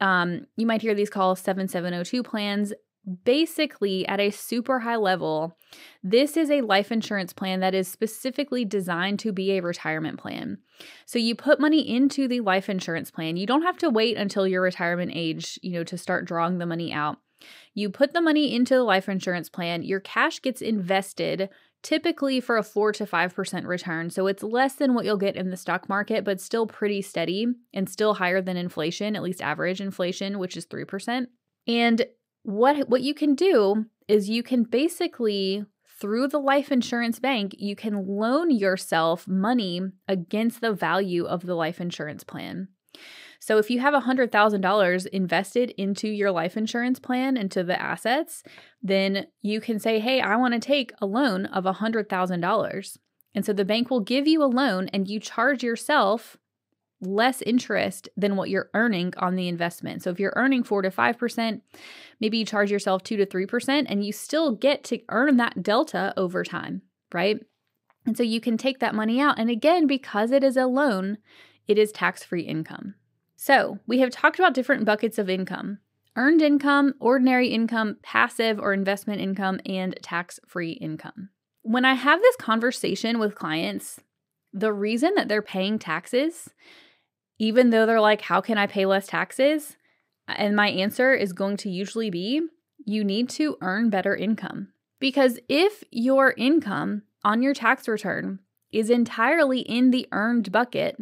Um, 0.01 0.47
you 0.57 0.65
might 0.65 0.81
hear 0.81 0.93
these 0.93 1.09
called 1.09 1.39
7702 1.39 2.23
plans. 2.23 2.73
Basically, 3.23 4.05
at 4.05 4.19
a 4.19 4.31
super 4.31 4.79
high 4.79 4.97
level, 4.97 5.57
this 6.03 6.35
is 6.35 6.51
a 6.51 6.59
life 6.59 6.91
insurance 6.91 7.31
plan 7.31 7.61
that 7.61 7.73
is 7.73 7.87
specifically 7.87 8.65
designed 8.65 9.19
to 9.19 9.31
be 9.31 9.51
a 9.51 9.61
retirement 9.61 10.19
plan. 10.19 10.57
So 11.05 11.17
you 11.17 11.33
put 11.33 11.61
money 11.61 11.89
into 11.89 12.27
the 12.27 12.41
life 12.41 12.67
insurance 12.67 13.11
plan. 13.11 13.37
You 13.37 13.47
don't 13.47 13.61
have 13.61 13.77
to 13.77 13.89
wait 13.89 14.17
until 14.17 14.45
your 14.45 14.61
retirement 14.61 15.13
age, 15.15 15.57
you 15.63 15.71
know, 15.71 15.85
to 15.85 15.97
start 15.97 16.25
drawing 16.25 16.57
the 16.57 16.65
money 16.65 16.91
out. 16.91 17.19
You 17.73 17.89
put 17.89 18.11
the 18.11 18.21
money 18.21 18.53
into 18.53 18.73
the 18.73 18.83
life 18.83 19.07
insurance 19.07 19.47
plan, 19.47 19.83
your 19.83 19.99
cash 20.01 20.41
gets 20.41 20.61
invested 20.61 21.49
typically 21.83 22.39
for 22.39 22.57
a 22.57 22.63
4 22.63 22.91
to 22.93 23.05
5% 23.05 23.65
return. 23.65 24.09
So 24.09 24.27
it's 24.27 24.43
less 24.43 24.75
than 24.75 24.93
what 24.93 25.05
you'll 25.05 25.17
get 25.17 25.35
in 25.35 25.49
the 25.49 25.57
stock 25.57 25.87
market, 25.87 26.23
but 26.23 26.41
still 26.41 26.67
pretty 26.67 27.01
steady 27.01 27.47
and 27.73 27.89
still 27.89 28.15
higher 28.15 28.41
than 28.41 28.57
inflation, 28.57 29.15
at 29.15 29.23
least 29.23 29.41
average 29.41 29.81
inflation, 29.81 30.39
which 30.39 30.57
is 30.57 30.65
3%. 30.65 31.27
And 31.67 32.05
what 32.43 32.87
what 32.87 33.01
you 33.01 33.13
can 33.13 33.35
do 33.35 33.85
is 34.07 34.29
you 34.29 34.41
can 34.41 34.63
basically 34.63 35.65
through 35.99 36.27
the 36.27 36.39
life 36.39 36.71
insurance 36.71 37.19
bank, 37.19 37.55
you 37.57 37.75
can 37.75 38.07
loan 38.07 38.51
yourself 38.51 39.27
money 39.27 39.81
against 40.07 40.61
the 40.61 40.71
value 40.71 41.25
of 41.25 41.45
the 41.45 41.55
life 41.55 41.81
insurance 41.81 42.23
plan. 42.23 42.67
So 43.39 43.57
if 43.57 43.69
you 43.69 43.79
have 43.79 43.93
$100,000 43.93 45.07
invested 45.07 45.71
into 45.77 46.07
your 46.07 46.31
life 46.31 46.57
insurance 46.57 46.99
plan, 46.99 47.37
into 47.37 47.63
the 47.63 47.79
assets, 47.81 48.43
then 48.81 49.27
you 49.41 49.61
can 49.61 49.79
say, 49.79 49.99
hey, 49.99 50.21
I 50.21 50.35
want 50.35 50.53
to 50.53 50.59
take 50.59 50.91
a 51.01 51.05
loan 51.05 51.45
of 51.47 51.63
$100,000. 51.65 52.97
And 53.35 53.45
so 53.45 53.53
the 53.53 53.65
bank 53.65 53.89
will 53.89 53.99
give 53.99 54.27
you 54.27 54.43
a 54.43 54.45
loan 54.45 54.89
and 54.89 55.07
you 55.07 55.19
charge 55.19 55.63
yourself 55.63 56.37
less 56.99 57.41
interest 57.43 58.09
than 58.17 58.35
what 58.35 58.49
you're 58.49 58.71
earning 58.73 59.13
on 59.17 59.35
the 59.35 59.47
investment. 59.47 60.01
So 60.01 60.09
if 60.09 60.19
you're 60.19 60.33
earning 60.35 60.63
4 60.63 60.81
to 60.81 60.89
5%, 60.89 61.61
maybe 62.19 62.39
you 62.39 62.45
charge 62.45 62.71
yourself 62.71 63.03
2 63.03 63.17
to 63.17 63.25
3% 63.25 63.85
and 63.87 64.03
you 64.03 64.11
still 64.11 64.53
get 64.53 64.83
to 64.85 64.99
earn 65.09 65.37
that 65.37 65.61
delta 65.61 66.13
over 66.17 66.43
time, 66.43 66.81
right? 67.13 67.39
And 68.05 68.17
so 68.17 68.23
you 68.23 68.41
can 68.41 68.57
take 68.57 68.79
that 68.79 68.95
money 68.95 69.21
out 69.21 69.37
and 69.37 69.49
again 69.49 69.85
because 69.85 70.31
it 70.31 70.43
is 70.43 70.57
a 70.57 70.65
loan, 70.65 71.19
it 71.67 71.77
is 71.77 71.91
tax-free 71.91 72.43
income. 72.43 72.95
So, 73.37 73.79
we 73.87 73.99
have 73.99 74.09
talked 74.09 74.39
about 74.39 74.53
different 74.53 74.83
buckets 74.83 75.17
of 75.17 75.29
income. 75.29 75.77
Earned 76.17 76.41
income, 76.41 76.95
ordinary 76.99 77.49
income, 77.49 77.97
passive 78.01 78.59
or 78.59 78.73
investment 78.73 79.21
income, 79.21 79.61
and 79.65 79.97
tax 80.01 80.39
free 80.45 80.71
income. 80.71 81.29
When 81.61 81.85
I 81.85 81.93
have 81.93 82.19
this 82.21 82.35
conversation 82.35 83.19
with 83.19 83.35
clients, 83.35 84.01
the 84.51 84.73
reason 84.73 85.13
that 85.15 85.29
they're 85.29 85.41
paying 85.41 85.79
taxes 85.79 86.49
even 87.39 87.69
though 87.69 87.85
they're 87.85 88.01
like, 88.01 88.21
how 88.21 88.41
can 88.41 88.57
I 88.57 88.67
pay 88.67 88.85
less 88.85 89.07
taxes? 89.07 89.77
And 90.27 90.55
my 90.55 90.69
answer 90.69 91.13
is 91.13 91.33
going 91.33 91.57
to 91.57 91.69
usually 91.69 92.09
be, 92.09 92.41
you 92.85 93.03
need 93.03 93.29
to 93.29 93.57
earn 93.61 93.89
better 93.89 94.15
income. 94.15 94.69
Because 94.99 95.39
if 95.47 95.83
your 95.91 96.33
income 96.37 97.03
on 97.23 97.41
your 97.41 97.53
tax 97.53 97.87
return 97.87 98.39
is 98.71 98.89
entirely 98.89 99.59
in 99.59 99.91
the 99.91 100.07
earned 100.11 100.51
bucket, 100.51 100.97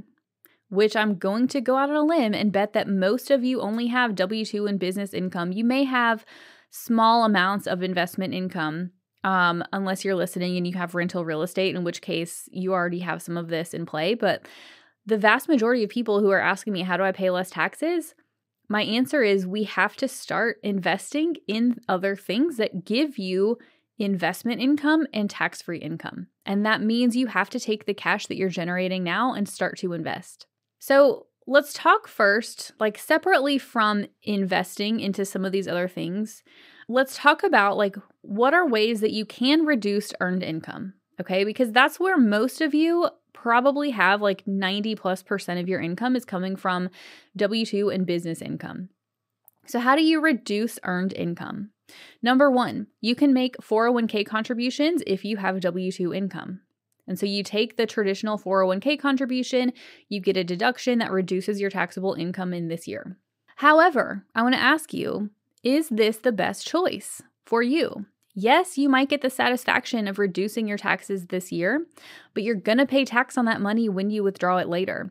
which 0.70 0.96
I'm 0.96 1.18
going 1.18 1.48
to 1.50 1.62
go 1.62 1.78
out 1.78 1.90
on 1.90 1.96
a 1.96 2.04
limb 2.04 2.34
and 2.34 2.52
bet 2.52 2.74
that 2.74 2.88
most 2.88 3.30
of 3.32 3.44
you 3.44 3.62
only 3.62 3.88
have 3.88 4.16
W 4.16 4.46
2 4.46 4.66
and 4.66 4.80
business 4.80 5.14
income, 5.14 5.52
you 5.52 5.64
may 5.64 5.84
have 5.84 6.26
small 6.70 7.24
amounts 7.24 7.68
of 7.68 7.84
investment 7.84 8.34
income. 8.34 8.92
Um, 9.24 9.64
unless 9.74 10.06
you're 10.06 10.14
listening 10.14 10.56
and 10.56 10.68
you 10.68 10.74
have 10.74 10.94
rental 10.94 11.26
real 11.26 11.42
estate, 11.42 11.76
in 11.76 11.84
which 11.84 12.04
case 12.04 12.48
you 12.52 12.74
already 12.74 13.00
have 13.00 13.24
some 13.24 13.38
of 13.38 13.48
this 13.48 13.74
in 13.74 13.88
play. 13.88 14.14
But 14.14 14.48
the 15.04 15.18
vast 15.18 15.50
majority 15.50 15.84
of 15.84 15.90
people 15.90 16.20
who 16.20 16.30
are 16.30 16.40
asking 16.40 16.74
me, 16.74 16.84
how 16.84 16.96
do 16.96 17.02
I 17.02 17.12
pay 17.12 17.32
less 17.32 17.50
taxes? 17.50 18.14
My 18.70 18.84
answer 18.84 19.24
is 19.24 19.48
we 19.48 19.64
have 19.64 19.96
to 19.98 20.08
start 20.08 20.58
investing 20.64 21.38
in 21.48 21.80
other 21.90 22.16
things 22.16 22.58
that 22.58 22.86
give 22.86 23.18
you 23.18 23.58
investment 23.98 24.62
income 24.62 25.08
and 25.14 25.30
tax 25.30 25.62
free 25.62 25.80
income. 25.80 26.28
And 26.46 26.66
that 26.66 26.82
means 26.82 27.16
you 27.16 27.28
have 27.28 27.50
to 27.52 27.60
take 27.60 27.86
the 27.86 27.94
cash 27.94 28.28
that 28.28 28.38
you're 28.38 28.50
generating 28.50 29.04
now 29.04 29.34
and 29.34 29.48
start 29.48 29.78
to 29.80 29.94
invest. 29.94 30.48
So 30.86 31.26
let's 31.48 31.74
talk 31.74 32.08
first, 32.08 32.72
like 32.80 33.00
separately 33.00 33.58
from 33.58 34.06
investing 34.22 35.00
into 35.00 35.26
some 35.26 35.44
of 35.44 35.52
these 35.52 35.68
other 35.68 35.88
things. 35.88 36.44
Let's 36.88 37.18
talk 37.18 37.42
about 37.42 37.76
like 37.76 37.96
what 38.22 38.54
are 38.54 38.68
ways 38.68 39.02
that 39.02 39.10
you 39.12 39.26
can 39.26 39.66
reduce 39.66 40.14
earned 40.20 40.44
income. 40.44 40.94
Okay, 41.20 41.44
because 41.44 41.72
that's 41.72 42.00
where 42.00 42.20
most 42.20 42.62
of 42.62 42.76
you 42.76 43.10
probably 43.34 43.90
have 43.90 44.22
like 44.22 44.46
90 44.46 44.94
plus 44.94 45.24
percent 45.24 45.60
of 45.60 45.68
your 45.68 45.82
income 45.82 46.16
is 46.16 46.24
coming 46.24 46.56
from 46.56 46.92
W 47.36 47.66
2 47.66 47.90
and 47.90 48.06
business 48.06 48.40
income. 48.40 48.90
So, 49.66 49.80
how 49.80 49.96
do 49.96 50.04
you 50.04 50.22
reduce 50.22 50.78
earned 50.84 51.14
income? 51.14 51.72
Number 52.22 52.52
one, 52.52 52.86
you 53.02 53.16
can 53.16 53.34
make 53.34 53.58
401k 53.58 54.24
contributions 54.28 55.02
if 55.08 55.26
you 55.26 55.38
have 55.38 55.62
W 55.62 55.92
2 55.92 56.14
income. 56.14 56.62
And 57.08 57.20
so 57.20 57.26
you 57.26 57.44
take 57.44 57.78
the 57.78 57.86
traditional 57.86 58.38
401k 58.38 59.00
contribution, 59.00 59.74
you 60.10 60.20
get 60.20 60.38
a 60.38 60.44
deduction 60.44 61.00
that 61.00 61.12
reduces 61.12 61.62
your 61.62 61.70
taxable 61.70 62.14
income 62.14 62.54
in 62.54 62.68
this 62.68 62.88
year. 62.88 63.18
However, 63.58 64.26
I 64.34 64.42
want 64.42 64.56
to 64.56 64.62
ask 64.62 64.94
you 64.94 65.30
is 65.64 65.90
this 65.90 66.18
the 66.18 66.32
best 66.32 66.68
choice 66.68 67.24
for 67.46 67.64
you? 67.64 68.06
Yes, 68.36 68.78
you 68.78 68.90
might 68.90 69.10
get 69.10 69.22
the 69.22 69.30
satisfaction 69.30 70.08
of 70.08 70.20
reducing 70.20 70.68
your 70.68 70.78
taxes 70.78 71.28
this 71.28 71.52
year, 71.52 71.86
but 72.34 72.44
you're 72.44 72.54
going 72.54 72.78
to 72.78 72.86
pay 72.86 73.06
tax 73.06 73.38
on 73.38 73.46
that 73.46 73.62
money 73.62 73.88
when 73.88 74.10
you 74.10 74.24
withdraw 74.24 74.58
it 74.58 74.68
later. 74.68 75.10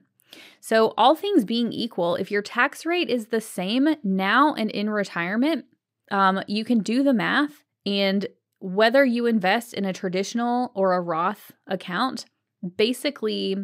So, 0.60 0.92
all 0.98 1.14
things 1.14 1.44
being 1.44 1.72
equal, 1.72 2.16
if 2.16 2.30
your 2.30 2.42
tax 2.42 2.84
rate 2.84 3.08
is 3.08 3.26
the 3.26 3.40
same 3.40 3.96
now 4.02 4.54
and 4.54 4.70
in 4.70 4.90
retirement, 4.90 5.64
um, 6.10 6.42
you 6.46 6.64
can 6.64 6.80
do 6.80 7.02
the 7.02 7.14
math. 7.14 7.62
And 7.86 8.26
whether 8.64 9.04
you 9.04 9.26
invest 9.26 9.75
in 9.75 9.85
a 9.85 9.92
traditional 9.92 10.73
or 10.75 10.94
a 10.94 11.00
Roth 11.00 11.52
account, 11.66 12.25
basically, 12.76 13.56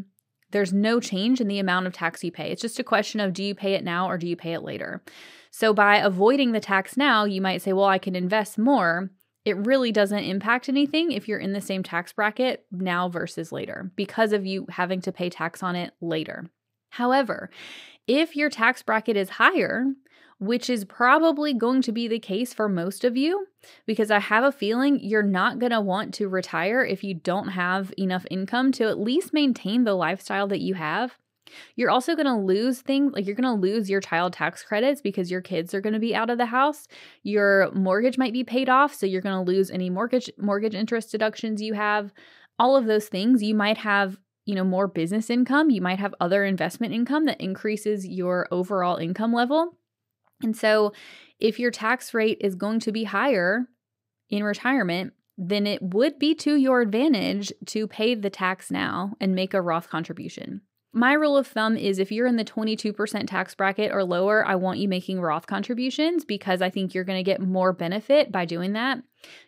there's 0.51 0.73
no 0.73 1.01
change 1.01 1.41
in 1.41 1.49
the 1.49 1.59
amount 1.59 1.87
of 1.87 1.93
tax 1.93 2.23
you 2.23 2.31
pay. 2.31 2.51
It's 2.51 2.61
just 2.61 2.79
a 2.79 2.85
question 2.85 3.19
of 3.19 3.33
do 3.33 3.43
you 3.43 3.55
pay 3.55 3.75
it 3.75 3.85
now 3.85 4.11
or 4.11 4.19
do 4.19 4.27
you 4.27 4.37
pay 4.37 4.53
it 4.53 4.63
later? 4.63 5.03
So, 5.51 5.73
by 5.73 5.97
avoiding 5.97 6.53
the 6.53 6.61
tax 6.61 6.97
now, 6.97 7.25
you 7.25 7.41
might 7.41 7.63
say, 7.63 7.73
well, 7.73 7.87
I 7.87 7.99
can 7.99 8.15
invest 8.15 8.59
more 8.59 9.11
it 9.45 9.57
really 9.57 9.91
doesn't 9.91 10.19
impact 10.19 10.69
anything 10.69 11.13
if 11.13 11.27
you're 11.27 11.39
in 11.39 11.53
the 11.53 11.61
same 11.61 11.83
tax 11.83 12.13
bracket 12.13 12.67
now 12.71 13.09
versus 13.09 13.51
later 13.51 13.91
because 13.97 14.33
of 14.33 14.45
you 14.45 14.67
having 14.69 15.01
to 15.01 15.13
pay 15.13 15.31
tax 15.31 15.63
on 15.63 15.77
it 15.77 15.95
later. 16.01 16.51
However, 16.91 17.51
if 18.07 18.37
your 18.37 18.51
tax 18.51 18.83
bracket 18.83 19.17
is 19.17 19.31
higher, 19.31 19.87
which 20.41 20.71
is 20.71 20.87
probably 20.87 21.53
going 21.53 21.83
to 21.83 21.93
be 21.93 22.09
the 22.09 22.19
case 22.19 22.55
for 22.55 22.67
most 22.67 23.05
of 23.05 23.15
you, 23.15 23.47
because 23.87 24.11
I 24.11 24.19
have 24.19 24.43
a 24.43 24.51
feeling 24.51 24.99
you're 25.01 25.23
not 25.23 25.59
going 25.59 25.73
to 25.73 25.83
want 25.83 26.15
to 26.15 26.29
retire 26.29 26.83
if 26.83 27.05
you 27.05 27.13
don't 27.13 27.49
have 27.49 27.93
enough 27.99 28.25
income 28.31 28.73
to 28.73 28.85
at 28.89 28.99
least 28.99 29.35
maintain 29.35 29.85
the 29.85 29.95
lifestyle 29.95 30.49
that 30.49 30.61
you 30.61 30.75
have. 30.75 31.17
You're 31.77 31.91
also 31.91 32.15
going 32.15 32.27
to 32.27 32.37
lose 32.37 32.81
things 32.81 33.13
like 33.13 33.27
you're 33.27 33.37
going 33.37 33.55
to 33.55 33.61
lose 33.61 33.91
your 33.91 34.01
child 34.01 34.33
tax 34.33 34.63
credits 34.63 35.03
because 35.03 35.31
your 35.31 35.43
kids 35.43 35.75
are 35.75 35.81
going 35.81 35.93
to 35.93 35.99
be 35.99 36.15
out 36.15 36.31
of 36.31 36.39
the 36.39 36.47
house. 36.47 36.89
Your 37.23 37.71
mortgage 37.73 38.17
might 38.17 38.33
be 38.33 38.45
paid 38.45 38.69
off, 38.69 38.95
so 38.95 39.05
you're 39.05 39.21
going 39.21 39.45
to 39.45 39.53
lose 39.53 39.71
any 39.71 39.91
mortgage 39.91 40.31
mortgage 40.39 40.75
interest 40.75 41.11
deductions 41.11 41.61
you 41.61 41.75
have. 41.75 42.13
All 42.59 42.77
of 42.77 42.87
those 42.87 43.09
things 43.09 43.43
you 43.43 43.55
might 43.55 43.79
have, 43.79 44.17
you 44.47 44.55
know, 44.55 44.65
more 44.65 44.87
business 44.87 45.29
income, 45.29 45.69
you 45.71 45.83
might 45.83 45.99
have 45.99 46.15
other 46.21 46.45
investment 46.45 46.95
income 46.95 47.27
that 47.27 47.41
increases 47.41 48.07
your 48.07 48.49
overall 48.51 48.97
income 48.97 49.35
level. 49.35 49.77
And 50.43 50.57
so 50.57 50.93
if 51.39 51.59
your 51.59 51.71
tax 51.71 52.15
rate 52.15 52.39
is 52.41 52.55
going 52.55 52.81
to 52.81 52.93
be 52.93 53.05
higher 53.05 53.67
in 54.29 54.45
retirement, 54.45 55.13
then 55.37 55.67
it 55.67 55.81
would 55.81 56.19
be 56.19 56.35
to 56.35 56.55
your 56.57 56.83
advantage 56.83 57.53
to 57.67 57.87
pay 57.87 58.15
the 58.15 58.31
tax 58.31 58.71
now 58.71 59.15
and 59.21 59.35
make 59.35 59.55
a 59.55 59.63
Roth 59.63 59.89
contribution. 59.89 60.61
My 60.93 61.13
rule 61.13 61.37
of 61.37 61.47
thumb 61.47 61.77
is 61.77 62.01
if 62.01 62.11
you're 62.11 62.27
in 62.27 62.35
the 62.35 62.45
22% 62.45 63.29
tax 63.29 63.55
bracket 63.55 63.93
or 63.93 64.03
lower, 64.03 64.45
I 64.45 64.57
want 64.57 64.81
you 64.81 64.89
making 64.89 65.21
Roth 65.21 65.47
contributions 65.47 66.25
because 66.25 66.61
I 66.61 66.69
think 66.69 66.95
you're 66.95 67.05
going 67.05 67.19
to 67.19 67.23
get 67.23 67.41
more 67.41 67.73
benefit 67.73 68.33
by 68.33 68.45
doing 68.45 68.73
that. 68.73 68.99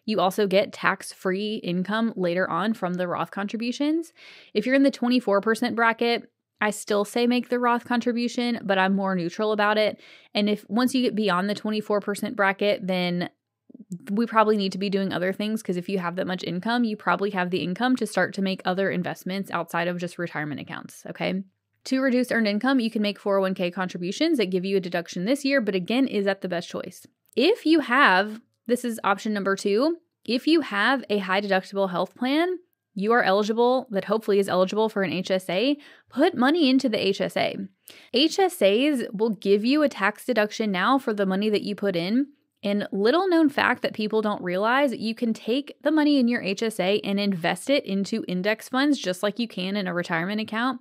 You 0.05 0.20
also 0.20 0.46
get 0.46 0.72
tax 0.72 1.12
free 1.12 1.57
income 1.57 2.12
later 2.14 2.48
on 2.48 2.74
from 2.74 2.94
the 2.94 3.09
Roth 3.09 3.33
contributions. 3.33 4.12
If 4.55 4.66
you're 4.66 4.76
in 4.76 4.85
the 4.85 4.90
24% 4.92 5.74
bracket, 5.74 6.31
I 6.62 6.70
still 6.70 7.05
say 7.05 7.27
make 7.27 7.48
the 7.48 7.59
Roth 7.59 7.85
contribution, 7.85 8.61
but 8.62 8.79
I'm 8.79 8.94
more 8.94 9.16
neutral 9.16 9.51
about 9.51 9.79
it. 9.79 9.98
And 10.33 10.48
if 10.48 10.64
once 10.68 10.94
you 10.94 11.03
get 11.03 11.16
beyond 11.16 11.51
the 11.51 11.57
24% 11.57 12.37
bracket, 12.37 12.87
then 12.87 13.31
we 14.12 14.27
probably 14.27 14.57
need 14.57 14.70
to 14.70 14.79
be 14.79 14.88
doing 14.88 15.12
other 15.12 15.33
things 15.33 15.61
because 15.61 15.77
if 15.77 15.88
you 15.88 15.98
have 15.98 16.14
that 16.14 16.27
much 16.29 16.44
income, 16.44 16.85
you 16.85 16.96
probably 16.96 17.31
have 17.31 17.51
the 17.51 17.64
income 17.64 17.96
to 17.96 18.07
start 18.07 18.33
to 18.35 18.42
make 18.42 18.62
other 18.64 18.92
investments 18.92 19.51
outside 19.51 19.88
of 19.88 19.98
just 19.98 20.18
retirement 20.18 20.61
accounts. 20.61 21.03
Okay. 21.11 21.42
To 21.87 22.01
reduce 22.01 22.31
earned 22.31 22.46
income, 22.46 22.79
you 22.79 22.92
can 22.92 23.03
make 23.03 23.20
401k 23.20 23.75
contributions 23.75 24.38
that 24.38 24.51
give 24.51 24.64
you 24.64 24.77
a 24.77 24.81
deduction 24.81 25.25
this 25.25 25.44
year, 25.44 25.61
but 25.61 25.75
again, 25.75 26.07
is 26.07 26.27
that 26.27 26.42
the 26.42 26.48
best 26.48 26.68
choice? 26.68 27.09
If 27.35 27.66
you 27.66 27.81
have, 27.81 28.40
this 28.68 28.85
is 28.85 29.01
option 29.03 29.33
number 29.33 29.57
two, 29.57 29.96
if 30.25 30.46
you 30.46 30.61
have 30.61 31.03
a 31.11 31.18
high 31.18 31.40
deductible 31.40 31.90
health 31.90 32.14
plan, 32.14 32.61
you 32.94 33.12
are 33.12 33.22
eligible, 33.22 33.87
that 33.90 34.05
hopefully 34.05 34.38
is 34.38 34.48
eligible 34.48 34.88
for 34.88 35.02
an 35.02 35.11
HSA, 35.11 35.76
put 36.11 36.37
money 36.37 36.68
into 36.68 36.88
the 36.88 36.98
HSA. 36.98 37.68
HSAs 38.14 39.07
will 39.12 39.31
give 39.31 39.64
you 39.64 39.83
a 39.83 39.88
tax 39.88 40.24
deduction 40.24 40.70
now 40.70 40.98
for 40.98 41.12
the 41.14 41.26
money 41.26 41.48
that 41.50 41.62
you 41.62 41.74
put 41.74 41.96
in, 41.96 42.28
and 42.62 42.87
little 42.92 43.28
known 43.28 43.48
fact 43.48 43.83
that 43.83 43.92
people 43.92 44.22
don't 44.22 44.42
realize 44.42 44.92
you 44.92 45.14
can 45.14 45.35
take 45.35 45.74
the 45.83 45.90
money 45.90 46.20
in 46.20 46.28
your 46.28 46.42
HSA 46.42 47.00
and 47.02 47.18
invest 47.18 47.68
it 47.68 47.85
into 47.85 48.24
index 48.28 48.68
funds 48.68 48.98
just 48.98 49.22
like 49.22 49.38
you 49.38 49.48
can 49.48 49.76
in 49.76 49.88
a 49.88 49.94
retirement 49.94 50.40
account. 50.40 50.81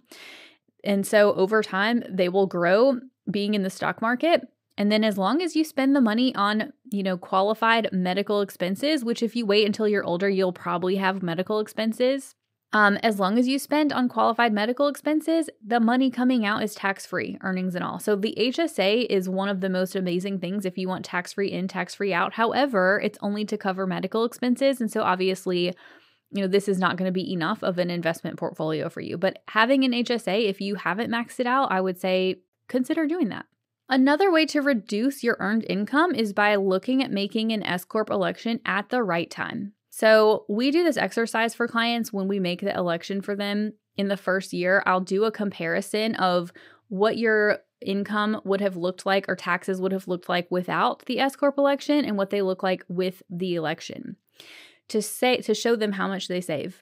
And 0.83 1.05
so 1.05 1.33
over 1.33 1.63
time, 1.63 2.03
they 2.09 2.29
will 2.29 2.45
grow 2.45 2.99
being 3.29 3.53
in 3.53 3.63
the 3.63 3.69
stock 3.69 4.01
market. 4.01 4.47
And 4.81 4.91
then 4.91 5.03
as 5.03 5.15
long 5.15 5.43
as 5.43 5.55
you 5.55 5.63
spend 5.63 5.95
the 5.95 6.01
money 6.01 6.33
on, 6.33 6.73
you 6.89 7.03
know, 7.03 7.15
qualified 7.15 7.89
medical 7.91 8.41
expenses, 8.41 9.05
which 9.05 9.21
if 9.21 9.35
you 9.35 9.45
wait 9.45 9.67
until 9.67 9.87
you're 9.87 10.03
older, 10.03 10.27
you'll 10.27 10.51
probably 10.51 10.95
have 10.95 11.21
medical 11.21 11.59
expenses, 11.59 12.33
um, 12.73 12.97
as 13.03 13.19
long 13.19 13.37
as 13.37 13.47
you 13.47 13.59
spend 13.59 13.93
on 13.93 14.09
qualified 14.09 14.51
medical 14.51 14.87
expenses, 14.87 15.51
the 15.63 15.79
money 15.79 16.09
coming 16.09 16.47
out 16.47 16.63
is 16.63 16.73
tax 16.73 17.05
free, 17.05 17.37
earnings 17.41 17.75
and 17.75 17.83
all. 17.83 17.99
So 17.99 18.15
the 18.15 18.33
HSA 18.35 19.05
is 19.07 19.29
one 19.29 19.49
of 19.49 19.61
the 19.61 19.69
most 19.69 19.95
amazing 19.95 20.39
things 20.39 20.65
if 20.65 20.79
you 20.79 20.87
want 20.87 21.05
tax 21.05 21.33
free 21.33 21.51
in, 21.51 21.67
tax 21.67 21.93
free 21.93 22.11
out. 22.11 22.33
However, 22.33 22.99
it's 23.03 23.19
only 23.21 23.45
to 23.45 23.59
cover 23.59 23.85
medical 23.85 24.25
expenses. 24.25 24.81
And 24.81 24.91
so 24.91 25.03
obviously, 25.03 25.75
you 26.31 26.41
know, 26.41 26.47
this 26.47 26.67
is 26.67 26.79
not 26.79 26.97
going 26.97 27.07
to 27.07 27.11
be 27.11 27.31
enough 27.31 27.61
of 27.61 27.77
an 27.77 27.91
investment 27.91 28.39
portfolio 28.39 28.89
for 28.89 29.01
you. 29.01 29.19
But 29.19 29.43
having 29.49 29.83
an 29.83 29.91
HSA, 29.91 30.49
if 30.49 30.59
you 30.59 30.73
haven't 30.73 31.11
maxed 31.11 31.39
it 31.39 31.45
out, 31.45 31.71
I 31.71 31.81
would 31.81 31.99
say 31.99 32.37
consider 32.67 33.05
doing 33.05 33.29
that. 33.29 33.45
Another 33.91 34.31
way 34.31 34.45
to 34.45 34.61
reduce 34.61 35.21
your 35.21 35.35
earned 35.41 35.65
income 35.69 36.15
is 36.15 36.31
by 36.31 36.55
looking 36.55 37.03
at 37.03 37.11
making 37.11 37.51
an 37.51 37.61
S 37.61 37.83
Corp 37.83 38.09
election 38.09 38.61
at 38.65 38.87
the 38.87 39.03
right 39.03 39.29
time. 39.29 39.73
So, 39.89 40.45
we 40.47 40.71
do 40.71 40.85
this 40.85 40.95
exercise 40.95 41.53
for 41.53 41.67
clients 41.67 42.13
when 42.13 42.29
we 42.29 42.39
make 42.39 42.61
the 42.61 42.73
election 42.73 43.21
for 43.21 43.35
them 43.35 43.73
in 43.97 44.07
the 44.07 44.15
first 44.15 44.53
year. 44.53 44.81
I'll 44.85 45.01
do 45.01 45.25
a 45.25 45.31
comparison 45.31 46.15
of 46.15 46.53
what 46.87 47.17
your 47.17 47.59
income 47.85 48.39
would 48.45 48.61
have 48.61 48.77
looked 48.77 49.05
like 49.05 49.27
or 49.27 49.35
taxes 49.35 49.81
would 49.81 49.91
have 49.91 50.07
looked 50.07 50.29
like 50.29 50.49
without 50.49 51.05
the 51.05 51.19
S 51.19 51.35
corp 51.35 51.57
election 51.57 52.05
and 52.05 52.15
what 52.15 52.29
they 52.29 52.41
look 52.41 52.63
like 52.63 52.85
with 52.87 53.21
the 53.29 53.55
election 53.55 54.15
to 54.87 55.01
say 55.01 55.37
to 55.37 55.53
show 55.53 55.75
them 55.75 55.93
how 55.93 56.07
much 56.07 56.29
they 56.29 56.39
save. 56.39 56.81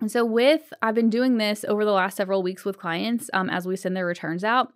And 0.00 0.10
so 0.10 0.24
with 0.24 0.72
I've 0.80 0.94
been 0.94 1.10
doing 1.10 1.36
this 1.36 1.66
over 1.68 1.84
the 1.84 1.92
last 1.92 2.16
several 2.16 2.42
weeks 2.42 2.64
with 2.64 2.78
clients 2.78 3.28
um, 3.34 3.50
as 3.50 3.66
we 3.66 3.76
send 3.76 3.94
their 3.94 4.06
returns 4.06 4.42
out. 4.42 4.72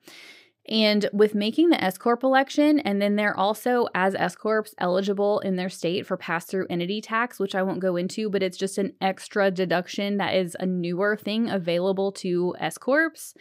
And 0.67 1.11
with 1.13 1.35
making 1.35 1.69
the 1.69 1.83
S 1.83 1.99
Corp 1.99 2.23
election, 2.23 2.79
and 2.81 3.01
then 3.01 3.17
they're 3.17 3.37
also, 3.37 3.87
as 3.95 4.15
S 4.15 4.35
Corps, 4.35 4.67
eligible 4.79 5.41
in 5.41 5.57
their 5.57 5.69
state 5.69 6.07
for 6.07 6.17
pass 6.17 6.47
through 6.47 6.67
entity 6.71 7.03
tax, 7.03 7.39
which 7.39 7.55
I 7.55 7.63
won't 7.63 7.81
go 7.81 7.97
into, 7.97 8.31
but 8.31 8.43
it's 8.43 8.57
just 8.57 8.79
an 8.79 8.95
extra 9.01 9.51
deduction 9.51 10.17
that 10.17 10.35
is 10.35 10.57
a 10.59 10.65
newer 10.65 11.17
thing 11.17 11.51
available 11.51 12.13
to 12.13 12.55
S 12.59 12.79
Corps. 12.79 13.35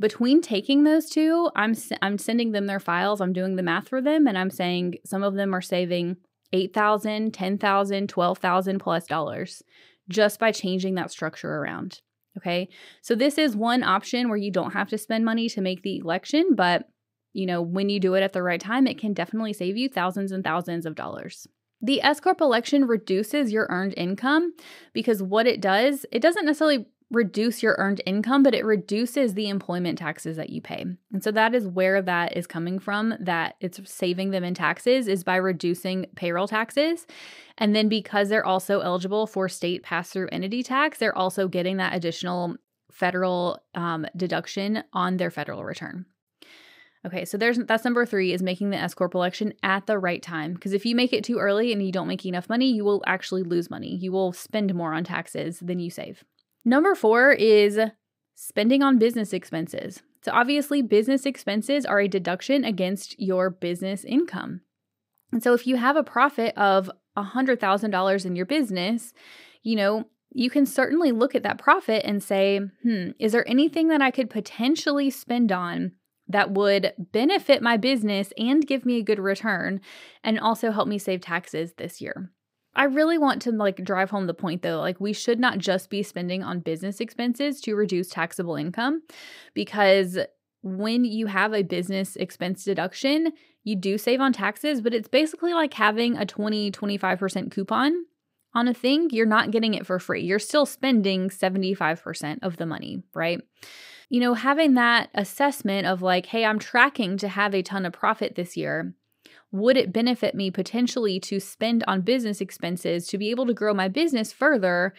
Between 0.00 0.40
taking 0.40 0.84
those 0.84 1.10
two, 1.10 1.50
I'm 1.54 1.74
I'm 2.00 2.16
sending 2.16 2.52
them 2.52 2.66
their 2.66 2.80
files, 2.80 3.20
I'm 3.20 3.32
doing 3.32 3.56
the 3.56 3.62
math 3.62 3.88
for 3.88 4.00
them, 4.00 4.26
and 4.26 4.38
I'm 4.38 4.50
saying 4.50 4.94
some 5.04 5.22
of 5.22 5.34
them 5.34 5.54
are 5.54 5.60
saving 5.60 6.16
8,000, 6.54 7.34
10,000, 7.34 8.08
12,000 8.08 8.78
plus 8.78 9.06
dollars 9.06 9.62
just 10.08 10.40
by 10.40 10.52
changing 10.52 10.94
that 10.94 11.10
structure 11.10 11.56
around. 11.56 12.00
Okay. 12.38 12.68
So 13.02 13.14
this 13.14 13.36
is 13.36 13.54
one 13.54 13.82
option 13.82 14.28
where 14.28 14.38
you 14.38 14.50
don't 14.50 14.72
have 14.72 14.88
to 14.88 14.98
spend 14.98 15.24
money 15.24 15.48
to 15.50 15.60
make 15.60 15.82
the 15.82 15.98
election, 15.98 16.54
but 16.54 16.88
you 17.34 17.44
know, 17.44 17.60
when 17.60 17.90
you 17.90 18.00
do 18.00 18.14
it 18.14 18.22
at 18.22 18.32
the 18.32 18.42
right 18.42 18.60
time, 18.60 18.86
it 18.86 18.98
can 18.98 19.12
definitely 19.12 19.52
save 19.52 19.76
you 19.76 19.88
thousands 19.88 20.32
and 20.32 20.42
thousands 20.42 20.86
of 20.86 20.94
dollars. 20.94 21.46
The 21.82 22.02
S 22.02 22.20
Corp 22.20 22.40
election 22.40 22.86
reduces 22.86 23.52
your 23.52 23.66
earned 23.70 23.94
income 23.96 24.54
because 24.92 25.22
what 25.22 25.46
it 25.46 25.60
does, 25.60 26.06
it 26.10 26.20
doesn't 26.20 26.46
necessarily 26.46 26.86
reduce 27.10 27.62
your 27.62 27.74
earned 27.78 28.02
income, 28.04 28.42
but 28.42 28.54
it 28.54 28.64
reduces 28.64 29.34
the 29.34 29.48
employment 29.48 29.98
taxes 29.98 30.36
that 30.36 30.50
you 30.50 30.60
pay. 30.60 30.84
And 31.12 31.24
so 31.24 31.30
that 31.32 31.54
is 31.54 31.66
where 31.66 32.02
that 32.02 32.36
is 32.36 32.46
coming 32.46 32.78
from, 32.78 33.14
that 33.20 33.56
it's 33.60 33.80
saving 33.90 34.30
them 34.30 34.44
in 34.44 34.54
taxes 34.54 35.08
is 35.08 35.24
by 35.24 35.36
reducing 35.36 36.06
payroll 36.16 36.48
taxes. 36.48 37.06
And 37.56 37.74
then 37.74 37.88
because 37.88 38.28
they're 38.28 38.44
also 38.44 38.80
eligible 38.80 39.26
for 39.26 39.48
state 39.48 39.82
pass 39.82 40.10
through 40.10 40.28
entity 40.30 40.62
tax, 40.62 40.98
they're 40.98 41.16
also 41.16 41.48
getting 41.48 41.78
that 41.78 41.94
additional 41.94 42.56
federal 42.92 43.62
um, 43.74 44.06
deduction 44.16 44.82
on 44.92 45.16
their 45.16 45.30
federal 45.30 45.64
return. 45.64 46.04
Okay, 47.06 47.24
so 47.24 47.38
there's 47.38 47.58
that's 47.58 47.84
number 47.84 48.04
three 48.04 48.32
is 48.32 48.42
making 48.42 48.70
the 48.70 48.76
S 48.76 48.92
corp 48.92 49.14
election 49.14 49.54
at 49.62 49.86
the 49.86 49.98
right 49.98 50.20
time. 50.20 50.52
Because 50.52 50.72
if 50.72 50.84
you 50.84 50.96
make 50.96 51.12
it 51.12 51.22
too 51.24 51.38
early 51.38 51.72
and 51.72 51.84
you 51.84 51.92
don't 51.92 52.08
make 52.08 52.26
enough 52.26 52.48
money, 52.48 52.70
you 52.72 52.84
will 52.84 53.02
actually 53.06 53.44
lose 53.44 53.70
money. 53.70 53.96
You 53.96 54.10
will 54.10 54.32
spend 54.32 54.74
more 54.74 54.92
on 54.92 55.04
taxes 55.04 55.60
than 55.60 55.78
you 55.78 55.90
save. 55.90 56.24
Number 56.68 56.94
four 56.94 57.32
is 57.32 57.80
spending 58.34 58.82
on 58.82 58.98
business 58.98 59.32
expenses. 59.32 60.02
So, 60.22 60.32
obviously, 60.34 60.82
business 60.82 61.24
expenses 61.24 61.86
are 61.86 61.98
a 61.98 62.08
deduction 62.08 62.62
against 62.62 63.18
your 63.18 63.48
business 63.48 64.04
income. 64.04 64.60
And 65.32 65.42
so, 65.42 65.54
if 65.54 65.66
you 65.66 65.76
have 65.76 65.96
a 65.96 66.02
profit 66.02 66.54
of 66.58 66.90
$100,000 67.16 68.26
in 68.26 68.36
your 68.36 68.44
business, 68.44 69.14
you 69.62 69.76
know, 69.76 70.04
you 70.30 70.50
can 70.50 70.66
certainly 70.66 71.10
look 71.10 71.34
at 71.34 71.42
that 71.42 71.56
profit 71.56 72.02
and 72.04 72.22
say, 72.22 72.60
hmm, 72.82 73.12
is 73.18 73.32
there 73.32 73.48
anything 73.48 73.88
that 73.88 74.02
I 74.02 74.10
could 74.10 74.28
potentially 74.28 75.08
spend 75.08 75.50
on 75.50 75.92
that 76.28 76.50
would 76.50 76.92
benefit 76.98 77.62
my 77.62 77.78
business 77.78 78.30
and 78.36 78.66
give 78.66 78.84
me 78.84 78.98
a 78.98 79.02
good 79.02 79.18
return 79.18 79.80
and 80.22 80.38
also 80.38 80.70
help 80.70 80.86
me 80.86 80.98
save 80.98 81.22
taxes 81.22 81.72
this 81.78 82.02
year? 82.02 82.30
I 82.78 82.84
really 82.84 83.18
want 83.18 83.42
to 83.42 83.50
like 83.50 83.82
drive 83.82 84.10
home 84.10 84.28
the 84.28 84.34
point 84.34 84.62
though, 84.62 84.78
like 84.78 85.00
we 85.00 85.12
should 85.12 85.40
not 85.40 85.58
just 85.58 85.90
be 85.90 86.04
spending 86.04 86.44
on 86.44 86.60
business 86.60 87.00
expenses 87.00 87.60
to 87.62 87.74
reduce 87.74 88.08
taxable 88.08 88.54
income 88.54 89.02
because 89.52 90.16
when 90.62 91.04
you 91.04 91.26
have 91.26 91.52
a 91.52 91.64
business 91.64 92.14
expense 92.14 92.62
deduction, 92.62 93.32
you 93.64 93.74
do 93.74 93.98
save 93.98 94.20
on 94.20 94.32
taxes, 94.32 94.80
but 94.80 94.94
it's 94.94 95.08
basically 95.08 95.52
like 95.54 95.74
having 95.74 96.16
a 96.16 96.24
20 96.24 96.70
25% 96.70 97.50
coupon 97.50 98.04
on 98.54 98.68
a 98.68 98.74
thing. 98.74 99.10
You're 99.10 99.26
not 99.26 99.50
getting 99.50 99.74
it 99.74 99.84
for 99.84 99.98
free. 99.98 100.22
You're 100.22 100.38
still 100.38 100.64
spending 100.64 101.30
75% 101.30 102.38
of 102.42 102.58
the 102.58 102.66
money, 102.66 103.02
right? 103.12 103.40
You 104.08 104.20
know, 104.20 104.34
having 104.34 104.74
that 104.74 105.10
assessment 105.14 105.88
of 105.88 106.00
like, 106.00 106.26
hey, 106.26 106.44
I'm 106.44 106.60
tracking 106.60 107.18
to 107.18 107.28
have 107.28 107.54
a 107.54 107.62
ton 107.62 107.84
of 107.84 107.92
profit 107.92 108.36
this 108.36 108.56
year 108.56 108.94
would 109.50 109.76
it 109.76 109.92
benefit 109.92 110.34
me 110.34 110.50
potentially 110.50 111.18
to 111.20 111.40
spend 111.40 111.84
on 111.86 112.02
business 112.02 112.40
expenses 112.40 113.06
to 113.08 113.18
be 113.18 113.30
able 113.30 113.46
to 113.46 113.54
grow 113.54 113.72
my 113.72 113.88
business 113.88 114.32
further? 114.32 114.94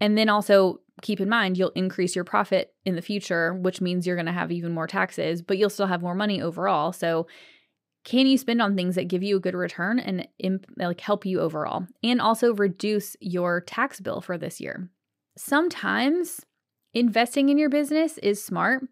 And 0.00 0.16
then 0.16 0.28
also 0.28 0.80
keep 1.00 1.20
in 1.20 1.28
mind, 1.28 1.58
you'll 1.58 1.70
increase 1.70 2.14
your 2.14 2.24
profit 2.24 2.74
in 2.84 2.96
the 2.96 3.02
future, 3.02 3.54
which 3.54 3.80
means 3.80 4.06
you're 4.06 4.16
going 4.16 4.26
to 4.26 4.32
have 4.32 4.52
even 4.52 4.72
more 4.72 4.86
taxes, 4.86 5.42
but 5.42 5.58
you'll 5.58 5.70
still 5.70 5.86
have 5.86 6.02
more 6.02 6.14
money 6.14 6.40
overall. 6.40 6.92
So, 6.92 7.26
can 8.04 8.26
you 8.26 8.36
spend 8.36 8.60
on 8.60 8.74
things 8.74 8.96
that 8.96 9.06
give 9.06 9.22
you 9.22 9.36
a 9.36 9.40
good 9.40 9.54
return 9.54 10.00
and 10.00 10.26
imp- 10.40 10.66
like 10.76 11.00
help 11.00 11.24
you 11.24 11.38
overall 11.38 11.86
and 12.02 12.20
also 12.20 12.52
reduce 12.52 13.16
your 13.20 13.60
tax 13.60 14.00
bill 14.00 14.20
for 14.20 14.36
this 14.36 14.60
year? 14.60 14.90
Sometimes 15.36 16.40
investing 16.92 17.48
in 17.48 17.58
your 17.58 17.70
business 17.70 18.18
is 18.18 18.42
smart, 18.42 18.82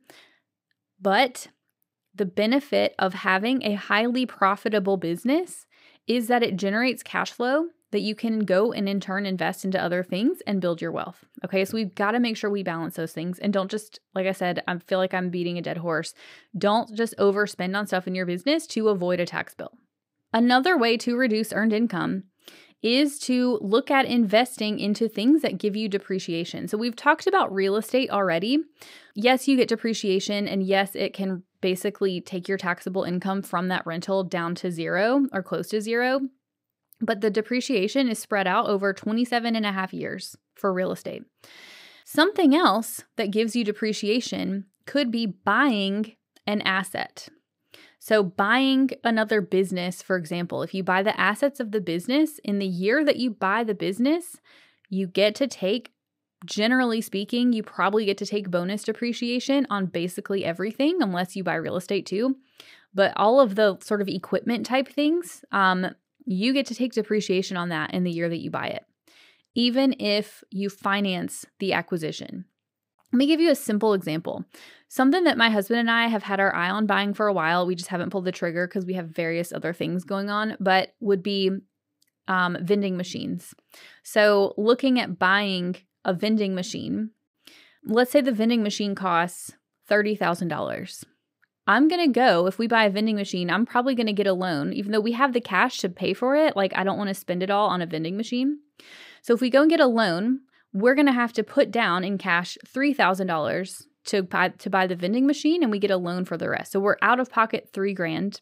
but 1.01 1.49
the 2.15 2.27
benefit 2.27 2.95
of 2.99 3.15
having 3.15 3.63
a 3.63 3.75
highly 3.75 4.27
profitable 4.27 4.97
business 4.97 5.67
is 6.07 6.29
that 6.29 6.43
it 6.43 6.57
generates 6.57 7.03
cash 7.03 7.31
flow 7.31 7.67
that 7.91 8.01
you 8.01 8.15
can 8.15 8.41
go 8.41 8.73
and 8.73 8.89
in 8.89 9.01
turn 9.01 9.27
invest 9.27 9.65
into 9.65 9.83
other 9.83 10.03
things 10.03 10.41
and 10.47 10.61
build 10.61 10.81
your 10.81 10.93
wealth. 10.93 11.25
Okay, 11.45 11.65
so 11.65 11.75
we've 11.75 11.95
got 11.95 12.13
to 12.13 12.21
make 12.21 12.37
sure 12.37 12.51
we 12.51 12.63
balance 12.63 12.97
those 12.97 13.13
things 13.13 13.39
and 13.39 13.53
don't 13.53 13.71
just, 13.71 14.01
like 14.15 14.27
I 14.27 14.33
said, 14.33 14.63
I 14.69 14.79
feel 14.79 14.99
like 14.99 15.15
I'm 15.15 15.31
beating 15.31 15.59
a 15.59 15.63
dead 15.63 15.79
horse. 15.79 16.15
Don't 16.57 16.95
just 16.95 17.17
overspend 17.19 17.77
on 17.77 17.87
stuff 17.87 18.07
in 18.07 18.15
your 18.15 18.27
business 18.27 18.67
to 18.69 18.89
avoid 18.89 19.21
a 19.21 19.27
tax 19.27 19.55
bill. 19.55 19.77
Another 20.33 20.79
way 20.79 20.97
to 20.99 21.17
reduce 21.17 21.53
earned 21.53 21.73
income 21.73 22.25
is 22.83 23.19
to 23.19 23.59
look 23.61 23.91
at 23.91 24.07
investing 24.07 24.79
into 24.79 25.09
things 25.09 25.43
that 25.43 25.59
give 25.59 25.77
you 25.77 25.89
depreciation. 25.89 26.67
So 26.67 26.79
we've 26.79 26.97
talked 26.97 27.27
about 27.27 27.53
real 27.53 27.77
estate 27.77 28.11
already. 28.11 28.59
Yes, 29.15 29.47
you 29.47 29.57
get 29.57 29.69
depreciation, 29.69 30.49
and 30.49 30.63
yes, 30.63 30.95
it 30.95 31.13
can 31.13 31.43
basically 31.61 32.21
take 32.21 32.49
your 32.49 32.57
taxable 32.59 33.05
income 33.05 33.43
from 33.43 33.69
that 33.69 33.87
rental 33.87 34.25
down 34.25 34.55
to 34.57 34.71
zero 34.71 35.27
or 35.33 35.43
close 35.43 35.69
to 35.69 35.81
zero. 35.81 36.21
But 37.03 37.21
the 37.21 37.31
depreciation 37.31 38.09
is 38.09 38.19
spread 38.19 38.47
out 38.47 38.67
over 38.67 38.93
27 38.93 39.57
and 39.57 39.67
a 39.67 39.73
half 39.73 39.93
years 39.93 40.37
for 40.55 40.73
real 40.73 40.93
estate. 40.93 41.23
Something 42.05 42.55
else 42.55 43.05
that 43.17 43.31
gives 43.31 43.55
you 43.55 43.65
depreciation 43.65 44.67
could 44.87 45.11
be 45.11 45.27
buying 45.27 46.17
an 46.47 46.61
asset. 46.63 47.29
So, 48.03 48.23
buying 48.23 48.91
another 49.05 49.43
business, 49.43 50.01
for 50.01 50.17
example, 50.17 50.63
if 50.63 50.73
you 50.73 50.83
buy 50.83 51.03
the 51.03 51.19
assets 51.21 51.61
of 51.61 51.71
the 51.71 51.83
business 51.83 52.39
in 52.43 52.59
the 52.59 52.67
year 52.67 53.05
that 53.05 53.19
you 53.19 53.31
buy 53.31 53.63
the 53.63 53.75
business, 53.75 54.39
you 54.89 55.07
get 55.07 55.35
to 55.37 55.47
take 55.47 55.93
generally 56.47 57.03
speaking, 57.03 57.53
you 57.53 57.63
probably 57.63 58.07
get 58.07 58.17
to 58.17 58.25
take 58.25 58.51
bonus 58.51 58.85
depreciation 58.85 59.67
on 59.69 59.85
basically 59.85 60.47
everything, 60.47 61.03
unless 61.03 61.37
you 61.37 61.45
buy 61.45 61.55
real 61.55 61.77
estate 61.77 62.07
too. 62.07 62.37
But 62.95 63.13
all 63.17 63.39
of 63.39 63.55
the 63.55 63.79
sort 63.83 64.01
of 64.01 64.09
equipment 64.09 64.65
type 64.65 64.89
things, 64.89 65.45
um, 65.53 65.95
you 66.25 66.55
get 66.55 66.65
to 66.67 66.75
take 66.75 66.95
depreciation 66.95 67.59
on 67.59 67.69
that 67.69 67.93
in 67.93 68.05
the 68.05 68.11
year 68.11 68.31
that 68.31 68.41
you 68.41 68.51
buy 68.51 68.69
it, 68.69 68.85
even 69.55 69.95
if 70.01 70.43
you 70.51 70.71
finance 70.71 71.45
the 71.59 71.75
acquisition. 71.75 72.47
Let 73.13 73.17
me 73.17 73.27
give 73.27 73.41
you 73.41 73.51
a 73.51 73.57
simple 73.57 73.95
example. 73.95 74.45
Something 74.89 75.25
that 75.25 75.39
my 75.39 75.51
husband 75.51 75.81
and 75.81 75.91
I 75.91 76.07
have 76.07 76.23
had 76.23 76.41
our 76.41 76.55
eye 76.55 76.71
on 76.71 76.87
buying 76.87 77.15
for 77.15 77.27
a 77.27 77.33
while. 77.33 77.67
We 77.67 77.75
just 77.75 77.91
haven't 77.91 78.11
pulled 78.11 78.25
the 78.25 78.33
trigger 78.33 78.67
because 78.67 78.87
we 78.87 78.95
have 78.95 79.09
various 79.09 79.53
other 79.53 79.73
things 79.73 80.05
going 80.05 80.31
on, 80.31 80.57
but 80.61 80.95
would 81.01 81.23
be 81.23 81.51
um, 82.29 82.57
vending 82.61 82.97
machines. 82.97 83.55
So, 84.05 84.55
looking 84.57 85.01
at 85.01 85.19
buying 85.19 85.77
a 86.05 86.15
vending 86.15 86.55
machine, 86.55 87.11
let's 87.85 88.13
say 88.13 88.21
the 88.21 88.33
vending 88.33 88.63
machine 88.63 88.95
costs 88.95 89.53
$30,000. 89.91 91.05
I'm 91.67 91.89
going 91.89 92.05
to 92.05 92.13
go, 92.13 92.47
if 92.47 92.59
we 92.59 92.67
buy 92.67 92.85
a 92.85 92.91
vending 92.91 93.17
machine, 93.17 93.51
I'm 93.51 93.67
probably 93.67 93.95
going 93.95 94.07
to 94.07 94.13
get 94.13 94.27
a 94.27 94.33
loan, 94.33 94.73
even 94.73 94.93
though 94.93 95.01
we 95.01 95.13
have 95.13 95.33
the 95.33 95.41
cash 95.41 95.79
to 95.79 95.89
pay 95.89 96.15
for 96.15 96.37
it. 96.37 96.57
Like, 96.57 96.73
I 96.77 96.85
don't 96.85 96.99
want 96.99 97.09
to 97.09 97.15
spend 97.15 97.43
it 97.43 97.51
all 97.51 97.69
on 97.69 97.83
a 97.83 97.87
vending 97.87 98.17
machine. 98.17 98.61
So, 99.23 99.35
if 99.35 99.41
we 99.41 99.51
go 99.51 99.63
and 99.63 99.71
get 99.71 99.81
a 99.81 99.87
loan, 99.87 100.41
we're 100.73 100.95
going 100.95 101.07
to 101.07 101.13
have 101.13 101.33
to 101.35 101.43
put 101.43 101.71
down 101.71 102.05
in 102.05 102.19
cash 102.19 102.57
$3,000 102.67 103.83
to 104.07 104.23
buy 104.23 104.49
to 104.49 104.71
buy 104.71 104.87
the 104.87 104.97
vending 104.97 105.27
machine 105.27 105.63
and 105.63 105.71
we 105.71 105.79
get 105.79 105.91
a 105.91 105.97
loan 105.97 106.25
for 106.25 106.37
the 106.37 106.49
rest. 106.49 106.73
So 106.73 106.81
we're 106.81 106.97
out 107.03 107.21
of 107.21 107.31
pocket 107.31 107.69
3 107.73 107.93
grand 107.93 108.41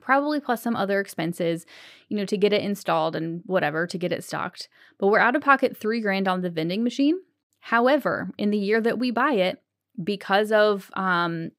probably 0.00 0.40
plus 0.40 0.62
some 0.62 0.74
other 0.74 1.00
expenses, 1.00 1.66
you 2.08 2.16
know, 2.16 2.24
to 2.24 2.38
get 2.38 2.54
it 2.54 2.62
installed 2.62 3.14
and 3.14 3.42
whatever 3.44 3.86
to 3.86 3.98
get 3.98 4.12
it 4.12 4.24
stocked. 4.24 4.68
But 4.98 5.08
we're 5.08 5.18
out 5.18 5.36
of 5.36 5.42
pocket 5.42 5.76
3 5.76 6.00
grand 6.00 6.26
on 6.26 6.40
the 6.40 6.48
vending 6.48 6.82
machine. 6.82 7.20
However, 7.60 8.30
in 8.38 8.50
the 8.50 8.56
year 8.56 8.80
that 8.80 8.98
we 8.98 9.10
buy 9.10 9.32
it, 9.32 9.62
because 10.02 10.52
of 10.52 10.90
um 10.94 11.50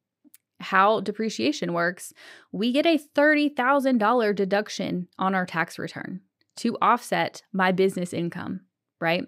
how 0.61 0.99
depreciation 0.99 1.73
works, 1.73 2.11
we 2.51 2.71
get 2.73 2.85
a 2.85 2.99
$30,000 3.15 4.35
deduction 4.35 5.07
on 5.17 5.33
our 5.33 5.45
tax 5.45 5.79
return 5.79 6.21
to 6.57 6.77
offset 6.81 7.43
my 7.53 7.71
business 7.71 8.11
income, 8.11 8.61
right? 8.99 9.25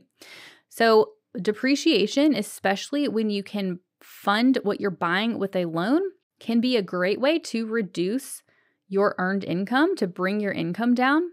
So, 0.72 1.12
depreciation, 1.40 2.34
especially 2.34 3.10
when 3.10 3.30
you 3.30 3.44
can 3.44 3.80
fund 4.00 4.58
what 4.64 4.80
you're 4.80 4.90
buying 4.90 5.38
with 5.38 5.54
a 5.54 5.66
loan 5.66 6.02
can 6.40 6.62
be 6.62 6.78
a 6.78 6.82
great 6.82 7.20
way 7.20 7.38
to 7.40 7.68
reduce 7.68 8.42
your 8.88 9.14
earned 9.18 9.44
income 9.44 9.98
to 9.98 10.08
bring 10.08 10.40
your 10.40 10.54
income 10.54 10.96
down. 10.96 11.24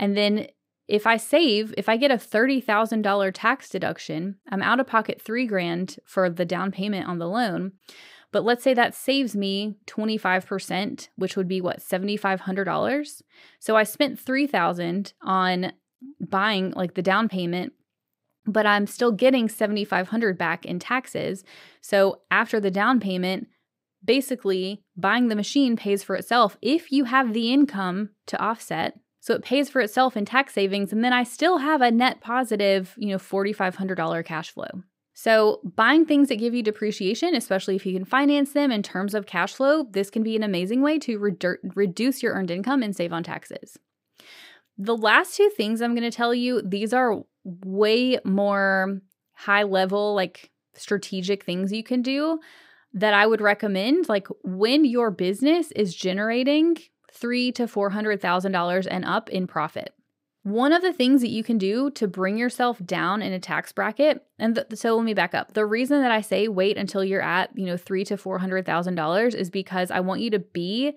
And 0.00 0.16
then 0.16 0.48
if 0.88 1.06
I 1.06 1.16
save, 1.16 1.72
if 1.78 1.88
I 1.88 1.96
get 1.96 2.10
a 2.10 2.16
$30,000 2.16 3.30
tax 3.32 3.68
deduction, 3.68 4.36
I'm 4.50 4.62
out 4.62 4.80
of 4.80 4.88
pocket 4.88 5.22
3 5.22 5.46
grand 5.46 5.98
for 6.04 6.28
the 6.28 6.44
down 6.44 6.72
payment 6.72 7.06
on 7.06 7.18
the 7.18 7.28
loan. 7.28 7.72
But 8.32 8.44
let's 8.44 8.64
say 8.64 8.74
that 8.74 8.96
saves 8.96 9.36
me 9.36 9.76
25%, 9.86 11.08
which 11.14 11.36
would 11.36 11.48
be 11.48 11.60
what, 11.60 11.78
$7500. 11.78 13.22
So 13.60 13.76
I 13.76 13.84
spent 13.84 14.18
3000 14.18 15.12
on 15.22 15.72
buying 16.20 16.72
like 16.72 16.94
the 16.94 17.02
down 17.02 17.28
payment 17.28 17.74
but 18.46 18.66
I'm 18.66 18.86
still 18.86 19.12
getting 19.12 19.48
7500 19.48 20.36
back 20.36 20.64
in 20.64 20.78
taxes. 20.78 21.44
So 21.80 22.20
after 22.30 22.60
the 22.60 22.70
down 22.70 23.00
payment, 23.00 23.48
basically 24.04 24.82
buying 24.96 25.28
the 25.28 25.36
machine 25.36 25.76
pays 25.76 26.02
for 26.02 26.16
itself 26.16 26.56
if 26.60 26.90
you 26.90 27.04
have 27.04 27.32
the 27.32 27.52
income 27.52 28.10
to 28.26 28.40
offset. 28.40 28.98
So 29.20 29.34
it 29.34 29.44
pays 29.44 29.68
for 29.70 29.80
itself 29.80 30.16
in 30.16 30.24
tax 30.24 30.54
savings 30.54 30.92
and 30.92 31.04
then 31.04 31.12
I 31.12 31.22
still 31.22 31.58
have 31.58 31.80
a 31.80 31.90
net 31.90 32.20
positive, 32.20 32.94
you 32.96 33.10
know, 33.10 33.18
$4500 33.18 34.24
cash 34.24 34.50
flow. 34.50 34.82
So, 35.14 35.60
buying 35.76 36.06
things 36.06 36.28
that 36.28 36.36
give 36.36 36.54
you 36.54 36.62
depreciation, 36.62 37.34
especially 37.34 37.76
if 37.76 37.84
you 37.84 37.92
can 37.92 38.06
finance 38.06 38.52
them 38.52 38.72
in 38.72 38.82
terms 38.82 39.14
of 39.14 39.26
cash 39.26 39.52
flow, 39.52 39.84
this 39.90 40.08
can 40.08 40.22
be 40.22 40.36
an 40.36 40.42
amazing 40.42 40.80
way 40.80 40.98
to 41.00 41.18
redu- 41.18 41.58
reduce 41.76 42.22
your 42.22 42.32
earned 42.32 42.50
income 42.50 42.82
and 42.82 42.96
save 42.96 43.12
on 43.12 43.22
taxes. 43.22 43.78
The 44.78 44.96
last 44.96 45.36
two 45.36 45.50
things 45.50 45.82
I'm 45.82 45.94
going 45.94 46.10
to 46.10 46.16
tell 46.16 46.34
you, 46.34 46.62
these 46.62 46.94
are 46.94 47.22
way 47.44 48.18
more 48.24 49.00
high 49.34 49.62
level, 49.64 50.14
like 50.14 50.50
strategic 50.74 51.44
things 51.44 51.72
you 51.72 51.82
can 51.82 52.02
do 52.02 52.40
that 52.94 53.14
I 53.14 53.26
would 53.26 53.40
recommend. 53.40 54.08
Like 54.08 54.28
when 54.42 54.84
your 54.84 55.10
business 55.10 55.70
is 55.72 55.94
generating 55.94 56.76
three 57.12 57.52
to 57.52 57.68
four 57.68 57.90
hundred 57.90 58.20
thousand 58.20 58.52
dollars 58.52 58.86
and 58.86 59.04
up 59.04 59.28
in 59.30 59.46
profit. 59.46 59.94
One 60.44 60.72
of 60.72 60.82
the 60.82 60.92
things 60.92 61.20
that 61.20 61.30
you 61.30 61.44
can 61.44 61.56
do 61.56 61.90
to 61.92 62.08
bring 62.08 62.36
yourself 62.36 62.84
down 62.84 63.22
in 63.22 63.32
a 63.32 63.38
tax 63.38 63.70
bracket, 63.70 64.26
and 64.40 64.56
th- 64.56 64.66
so 64.74 64.96
let 64.96 65.04
me 65.04 65.14
back 65.14 65.34
up. 65.34 65.52
The 65.52 65.64
reason 65.64 66.02
that 66.02 66.10
I 66.10 66.20
say 66.20 66.48
wait 66.48 66.76
until 66.76 67.04
you're 67.04 67.22
at 67.22 67.56
you 67.56 67.66
know 67.66 67.76
three 67.76 68.04
to 68.06 68.16
four 68.16 68.38
hundred 68.38 68.66
thousand 68.66 68.96
dollars 68.96 69.34
is 69.34 69.50
because 69.50 69.90
I 69.90 70.00
want 70.00 70.20
you 70.20 70.30
to 70.30 70.40
be 70.40 70.94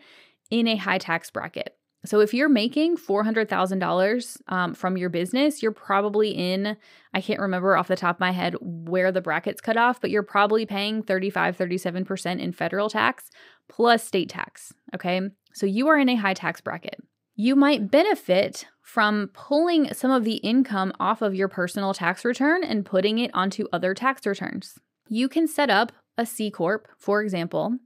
in 0.49 0.67
a 0.67 0.77
high 0.77 0.97
tax 0.97 1.29
bracket. 1.29 1.77
So 2.05 2.19
if 2.19 2.33
you're 2.33 2.49
making 2.49 2.97
$400,000 2.97 4.41
um, 4.47 4.73
from 4.73 4.97
your 4.97 5.09
business, 5.09 5.61
you're 5.61 5.71
probably 5.71 6.31
in, 6.31 6.77
I 7.13 7.21
can't 7.21 7.39
remember 7.39 7.75
off 7.75 7.87
the 7.87 7.95
top 7.95 8.17
of 8.17 8.19
my 8.19 8.31
head 8.31 8.55
where 8.61 9.11
the 9.11 9.21
brackets 9.21 9.61
cut 9.61 9.77
off, 9.77 10.01
but 10.01 10.09
you're 10.09 10.23
probably 10.23 10.65
paying 10.65 11.03
35, 11.03 11.57
37% 11.57 12.39
in 12.39 12.51
federal 12.51 12.89
tax 12.89 13.29
plus 13.67 14.03
state 14.03 14.29
tax. 14.29 14.73
Okay. 14.93 15.21
So 15.53 15.65
you 15.65 15.87
are 15.87 15.97
in 15.97 16.09
a 16.09 16.15
high 16.15 16.33
tax 16.33 16.61
bracket. 16.61 16.99
You 17.35 17.55
might 17.55 17.91
benefit 17.91 18.65
from 18.81 19.29
pulling 19.33 19.93
some 19.93 20.11
of 20.11 20.23
the 20.23 20.35
income 20.35 20.93
off 20.99 21.21
of 21.21 21.35
your 21.35 21.47
personal 21.47 21.93
tax 21.93 22.23
return 22.23 22.63
and 22.63 22.85
putting 22.85 23.17
it 23.17 23.31
onto 23.33 23.67
other 23.73 23.93
tax 23.93 24.25
returns. 24.25 24.77
You 25.09 25.27
can 25.27 25.47
set 25.47 25.69
up 25.69 25.91
a 26.17 26.25
C 26.25 26.49
Corp, 26.51 26.87
for 26.97 27.21
example, 27.21 27.77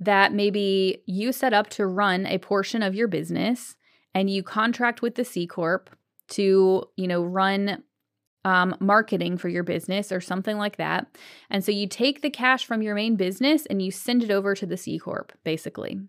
that 0.00 0.32
maybe 0.32 1.02
you 1.06 1.32
set 1.32 1.52
up 1.52 1.68
to 1.70 1.86
run 1.86 2.26
a 2.26 2.38
portion 2.38 2.82
of 2.82 2.94
your 2.94 3.08
business 3.08 3.76
and 4.14 4.30
you 4.30 4.42
contract 4.42 5.02
with 5.02 5.14
the 5.14 5.24
C 5.24 5.46
Corp 5.46 5.90
to, 6.28 6.84
you 6.96 7.08
know, 7.08 7.22
run 7.22 7.82
um, 8.44 8.74
marketing 8.80 9.36
for 9.36 9.48
your 9.48 9.64
business 9.64 10.12
or 10.12 10.20
something 10.20 10.56
like 10.56 10.76
that. 10.76 11.06
And 11.50 11.64
so 11.64 11.72
you 11.72 11.86
take 11.86 12.22
the 12.22 12.30
cash 12.30 12.64
from 12.64 12.82
your 12.82 12.94
main 12.94 13.16
business 13.16 13.66
and 13.66 13.82
you 13.82 13.90
send 13.90 14.22
it 14.22 14.30
over 14.30 14.54
to 14.54 14.66
the 14.66 14.76
C 14.76 14.98
Corp, 14.98 15.32
basically. 15.44 16.00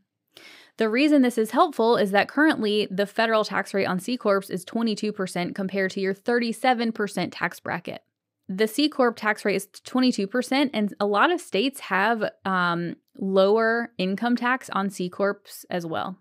The 0.78 0.90
reason 0.90 1.22
this 1.22 1.38
is 1.38 1.52
helpful 1.52 1.98
is 1.98 2.12
that 2.12 2.30
currently 2.30 2.88
the 2.90 3.06
federal 3.06 3.44
tax 3.44 3.74
rate 3.74 3.86
on 3.86 4.00
C 4.00 4.16
Corps 4.16 4.50
is 4.50 4.64
22% 4.64 5.54
compared 5.54 5.92
to 5.92 6.00
your 6.00 6.14
37% 6.14 7.30
tax 7.34 7.60
bracket 7.60 8.04
the 8.50 8.68
C 8.68 8.90
Corp 8.90 9.16
tax 9.16 9.46
rate 9.46 9.56
is 9.56 9.68
22%, 9.68 10.72
and 10.74 10.94
a 11.00 11.06
lot 11.06 11.32
of 11.32 11.40
states 11.40 11.80
have 11.82 12.32
um, 12.46 12.96
lower 13.20 13.94
income 14.00 14.36
tax 14.36 14.72
on 14.72 14.90
C 14.90 15.08
Corps 15.08 15.66
as 15.70 15.86
well. 15.86 16.18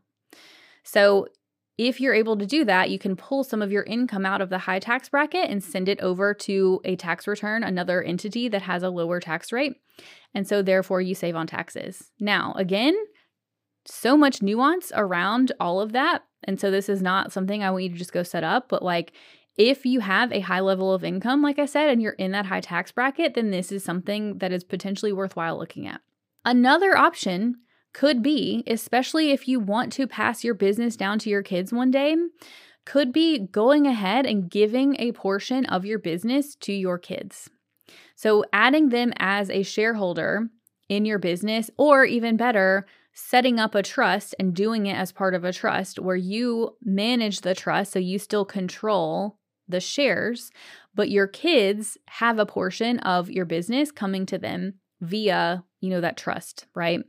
So, 0.85 1.29
if 1.79 2.01
you're 2.01 2.14
able 2.14 2.37
to 2.37 2.45
do 2.45 2.64
that, 2.64 2.91
you 2.91 2.99
can 2.99 3.14
pull 3.14 3.45
some 3.45 3.62
of 3.62 3.71
your 3.71 3.85
income 3.85 4.27
out 4.27 4.41
of 4.41 4.51
the 4.51 4.59
high 4.59 4.81
tax 4.81 5.09
bracket 5.09 5.49
and 5.49 5.62
send 5.62 5.88
it 5.88 6.01
over 6.01 6.35
to 6.35 6.81
a 6.85 6.97
tax 6.97 7.27
return, 7.29 7.62
another 7.62 8.03
entity 8.03 8.49
that 8.49 8.62
has 8.62 8.83
a 8.83 8.91
lower 8.91 9.21
tax 9.21 9.53
rate. 9.53 9.77
And 10.35 10.47
so, 10.47 10.61
therefore, 10.61 11.01
you 11.01 11.14
save 11.14 11.35
on 11.35 11.47
taxes. 11.47 12.11
Now, 12.21 12.53
again, 12.57 12.95
so 13.87 14.19
much 14.19 14.43
nuance 14.43 14.93
around 14.95 15.53
all 15.59 15.81
of 15.81 15.93
that. 15.93 16.25
And 16.45 16.61
so, 16.61 16.71
this 16.71 16.91
is 16.91 17.01
not 17.01 17.33
something 17.33 17.62
I 17.62 17.71
want 17.71 17.85
you 17.85 17.91
to 17.91 17.97
just 17.97 18.12
go 18.12 18.23
set 18.23 18.45
up, 18.45 18.69
but 18.69 18.83
like 18.83 19.12
if 19.59 19.85
you 19.85 20.01
have 20.01 20.33
a 20.33 20.40
high 20.40 20.61
level 20.61 20.94
of 20.94 21.03
income, 21.03 21.42
like 21.42 21.59
I 21.59 21.66
said, 21.66 21.90
and 21.90 22.01
you're 22.01 22.12
in 22.12 22.31
that 22.31 22.47
high 22.47 22.61
tax 22.61 22.92
bracket, 22.92 23.35
then 23.35 23.51
this 23.51 23.73
is 23.73 23.83
something 23.83 24.38
that 24.38 24.53
is 24.53 24.62
potentially 24.62 25.12
worthwhile 25.12 25.59
looking 25.59 25.87
at. 25.87 26.01
Another 26.44 26.97
option 26.97 27.57
could 27.92 28.23
be, 28.23 28.62
especially 28.68 29.33
if 29.33 29.49
you 29.49 29.59
want 29.59 29.92
to 29.94 30.07
pass 30.07 30.44
your 30.44 30.55
business 30.55 30.97
down 30.97 31.18
to 31.18 31.31
your 31.31 31.42
kids 31.42 31.73
one 31.73 31.90
day, 31.90 32.16
could 32.87 33.12
be 33.12 33.38
going 33.38 33.87
ahead 33.87 34.25
and 34.25 34.49
giving 34.49 34.94
a 35.01 35.12
portion 35.12 35.66
of 35.66 35.85
your 35.85 35.99
business 35.99 36.55
to 36.55 36.73
your 36.73 36.97
kids. 36.97 37.51
So, 38.14 38.44
adding 38.53 38.90
them 38.90 39.12
as 39.18 39.51
a 39.51 39.62
shareholder 39.62 40.49
in 40.88 41.05
your 41.05 41.18
business, 41.18 41.71
or 41.77 42.05
even 42.05 42.37
better, 42.37 42.87
setting 43.12 43.59
up 43.59 43.75
a 43.75 43.83
trust 43.83 44.35
and 44.38 44.55
doing 44.55 44.87
it 44.87 44.94
as 44.94 45.11
part 45.11 45.35
of 45.35 45.44
a 45.44 45.53
trust 45.53 45.99
where 45.99 46.16
you 46.16 46.77
manage 46.85 47.40
the 47.40 47.55
trust 47.55 47.92
so 47.92 47.99
you 47.99 48.18
still 48.18 48.44
control 48.44 49.38
the 49.68 49.81
shares, 49.81 50.50
but 50.94 51.11
your 51.11 51.26
kids 51.26 51.98
have 52.07 52.38
a 52.38 52.46
portion 52.46 52.98
of 53.00 53.31
your 53.31 53.44
business 53.44 53.90
coming 53.92 54.26
to 54.26 54.38
them 54.38 54.74
via, 55.00 55.64
you 55.81 55.90
know, 55.90 56.00
that 56.00 56.16
trust, 56.16 56.66
right? 56.74 57.00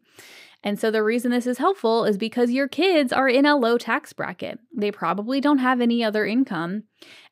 And 0.63 0.77
so 0.77 0.91
the 0.91 1.03
reason 1.03 1.31
this 1.31 1.47
is 1.47 1.57
helpful 1.57 2.03
is 2.03 2.17
because 2.17 2.51
your 2.51 2.67
kids 2.67 3.13
are 3.13 3.29
in 3.29 3.45
a 3.45 3.55
low 3.55 3.77
tax 3.77 4.11
bracket. 4.11 4.59
They 4.75 4.91
probably 4.91 5.39
don't 5.39 5.59
have 5.59 5.79
any 5.79 6.03
other 6.03 6.25
income. 6.25 6.83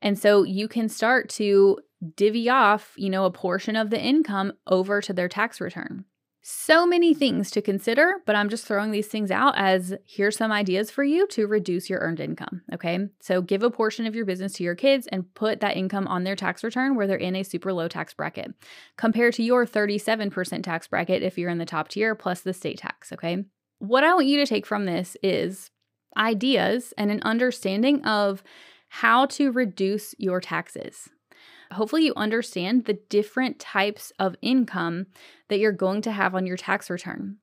And 0.01 0.17
so 0.17 0.43
you 0.43 0.67
can 0.67 0.87
start 0.87 1.29
to 1.31 1.79
divvy 2.15 2.49
off, 2.49 2.93
you 2.95 3.09
know, 3.09 3.25
a 3.25 3.31
portion 3.31 3.75
of 3.75 3.89
the 3.89 3.99
income 3.99 4.53
over 4.65 5.01
to 5.01 5.13
their 5.13 5.27
tax 5.27 5.59
return. 5.59 6.05
So 6.49 6.87
many 6.87 7.13
things 7.13 7.51
to 7.51 7.61
consider, 7.61 8.21
but 8.25 8.37
I'm 8.37 8.47
just 8.47 8.65
throwing 8.65 8.91
these 8.91 9.09
things 9.09 9.31
out 9.31 9.55
as 9.57 9.93
here's 10.05 10.37
some 10.37 10.49
ideas 10.49 10.89
for 10.89 11.03
you 11.03 11.27
to 11.27 11.45
reduce 11.45 11.89
your 11.89 11.99
earned 11.99 12.21
income. 12.21 12.61
Okay. 12.73 13.09
So 13.19 13.41
give 13.41 13.63
a 13.63 13.69
portion 13.69 14.05
of 14.05 14.15
your 14.15 14.23
business 14.23 14.53
to 14.53 14.63
your 14.63 14.73
kids 14.73 15.07
and 15.07 15.33
put 15.33 15.59
that 15.59 15.75
income 15.75 16.07
on 16.07 16.23
their 16.23 16.37
tax 16.37 16.63
return 16.63 16.95
where 16.95 17.05
they're 17.05 17.17
in 17.17 17.35
a 17.35 17.43
super 17.43 17.73
low 17.73 17.89
tax 17.89 18.13
bracket 18.13 18.53
compared 18.95 19.33
to 19.33 19.43
your 19.43 19.65
37% 19.65 20.63
tax 20.63 20.87
bracket 20.87 21.21
if 21.21 21.37
you're 21.37 21.49
in 21.49 21.57
the 21.57 21.65
top 21.65 21.89
tier 21.89 22.15
plus 22.15 22.39
the 22.39 22.53
state 22.53 22.77
tax. 22.77 23.11
Okay. 23.11 23.43
What 23.79 24.05
I 24.05 24.13
want 24.13 24.27
you 24.27 24.37
to 24.37 24.45
take 24.45 24.65
from 24.65 24.85
this 24.85 25.17
is 25.21 25.69
ideas 26.15 26.93
and 26.97 27.11
an 27.11 27.21
understanding 27.23 28.05
of 28.05 28.41
how 28.87 29.25
to 29.25 29.51
reduce 29.51 30.15
your 30.17 30.39
taxes. 30.39 31.09
Hopefully, 31.73 32.05
you 32.05 32.13
understand 32.15 32.85
the 32.85 32.99
different 33.09 33.59
types 33.59 34.11
of 34.19 34.35
income 34.41 35.07
that 35.49 35.59
you're 35.59 35.71
going 35.71 36.01
to 36.03 36.11
have 36.11 36.35
on 36.35 36.45
your 36.45 36.57
tax 36.57 36.89
return. 36.89 37.37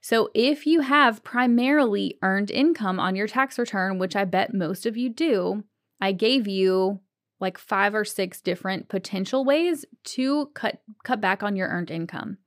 So, 0.00 0.30
if 0.34 0.66
you 0.66 0.80
have 0.80 1.24
primarily 1.24 2.18
earned 2.22 2.50
income 2.50 3.00
on 3.00 3.16
your 3.16 3.26
tax 3.26 3.58
return, 3.58 3.98
which 3.98 4.14
I 4.14 4.24
bet 4.24 4.52
most 4.52 4.84
of 4.84 4.96
you 4.96 5.08
do, 5.08 5.64
I 6.00 6.12
gave 6.12 6.46
you 6.46 7.00
like 7.40 7.58
five 7.58 7.94
or 7.94 8.04
six 8.04 8.40
different 8.40 8.88
potential 8.88 9.44
ways 9.44 9.84
to 10.04 10.50
cut 10.54 10.82
cut 11.04 11.20
back 11.20 11.42
on 11.42 11.56
your 11.56 11.68
earned 11.68 11.90
income. 11.90 12.38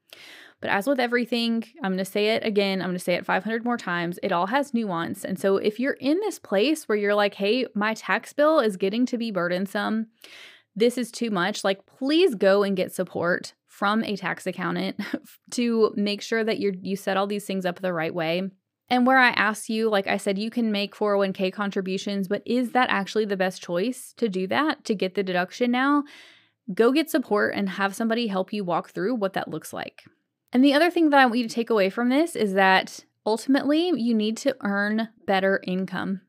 But 0.60 0.71
as 0.71 0.88
with 0.88 0.99
everything, 0.99 1.63
I'm 1.84 1.91
going 1.91 1.97
to 1.99 2.06
say 2.06 2.30
it 2.30 2.43
again, 2.43 2.82
I'm 2.82 2.88
going 2.88 2.97
to 2.97 3.03
say 3.03 3.13
it 3.13 3.25
500 3.25 3.63
more 3.63 3.77
times. 3.77 4.17
It 4.23 4.32
all 4.32 4.47
has 4.47 4.73
nuance. 4.73 5.23
And 5.23 5.39
so 5.39 5.58
if 5.58 5.80
you're 5.80 5.93
in 5.93 6.19
this 6.21 6.39
place 6.39 6.89
where 6.89 6.97
you're 6.97 7.13
like, 7.13 7.36
"Hey, 7.36 7.67
my 7.75 7.93
tax 7.93 8.34
bill 8.34 8.60
is 8.60 8.75
getting 8.75 9.06
to 9.08 9.17
be 9.17 9.30
burdensome 9.30 10.08
this 10.77 10.97
is 10.97 11.11
too 11.11 11.31
much, 11.31 11.63
like 11.63 11.85
please 11.85 12.35
go 12.35 12.63
and 12.63 12.77
get 12.77 12.93
support 12.93 13.53
from 13.67 14.03
a 14.03 14.15
tax 14.15 14.47
accountant 14.47 14.99
to 15.51 15.91
make 15.95 16.21
sure 16.21 16.43
that 16.43 16.59
you 16.59 16.73
you 16.81 16.95
set 16.95 17.17
all 17.17 17.27
these 17.27 17.45
things 17.45 17.65
up 17.65 17.81
the 17.81 17.91
right 17.91 18.13
way. 18.13 18.43
And 18.89 19.05
where 19.05 19.17
I 19.17 19.29
ask 19.29 19.67
you, 19.67 19.89
like 19.89 20.07
I 20.07 20.15
said, 20.15 20.37
you 20.37 20.49
can 20.49 20.71
make 20.71 20.95
401k 20.95 21.51
contributions, 21.51 22.29
but 22.29 22.41
is 22.45 22.71
that 22.71 22.89
actually 22.89 23.25
the 23.25 23.35
best 23.35 23.61
choice 23.61 24.13
to 24.15 24.29
do 24.29 24.47
that, 24.47 24.85
to 24.85 24.95
get 24.95 25.15
the 25.15 25.23
deduction 25.23 25.71
now? 25.71 26.03
Go 26.73 26.93
get 26.93 27.09
support 27.09 27.53
and 27.53 27.69
have 27.69 27.95
somebody 27.95 28.27
help 28.27 28.53
you 28.53 28.63
walk 28.63 28.91
through 28.91 29.15
what 29.15 29.33
that 29.33 29.49
looks 29.49 29.73
like. 29.73 30.03
And 30.53 30.63
the 30.63 30.73
other 30.73 30.89
thing 30.89 31.09
that 31.09 31.19
I 31.19 31.25
want 31.25 31.39
you 31.39 31.47
to 31.47 31.53
take 31.53 31.69
away 31.69 31.89
from 31.89 32.09
this 32.09 32.35
is 32.35 32.53
that 32.53 33.03
ultimately 33.25 33.91
you 33.95 34.13
need 34.13 34.37
to 34.37 34.55
earn 34.61 35.09
better 35.25 35.59
income. 35.63 36.21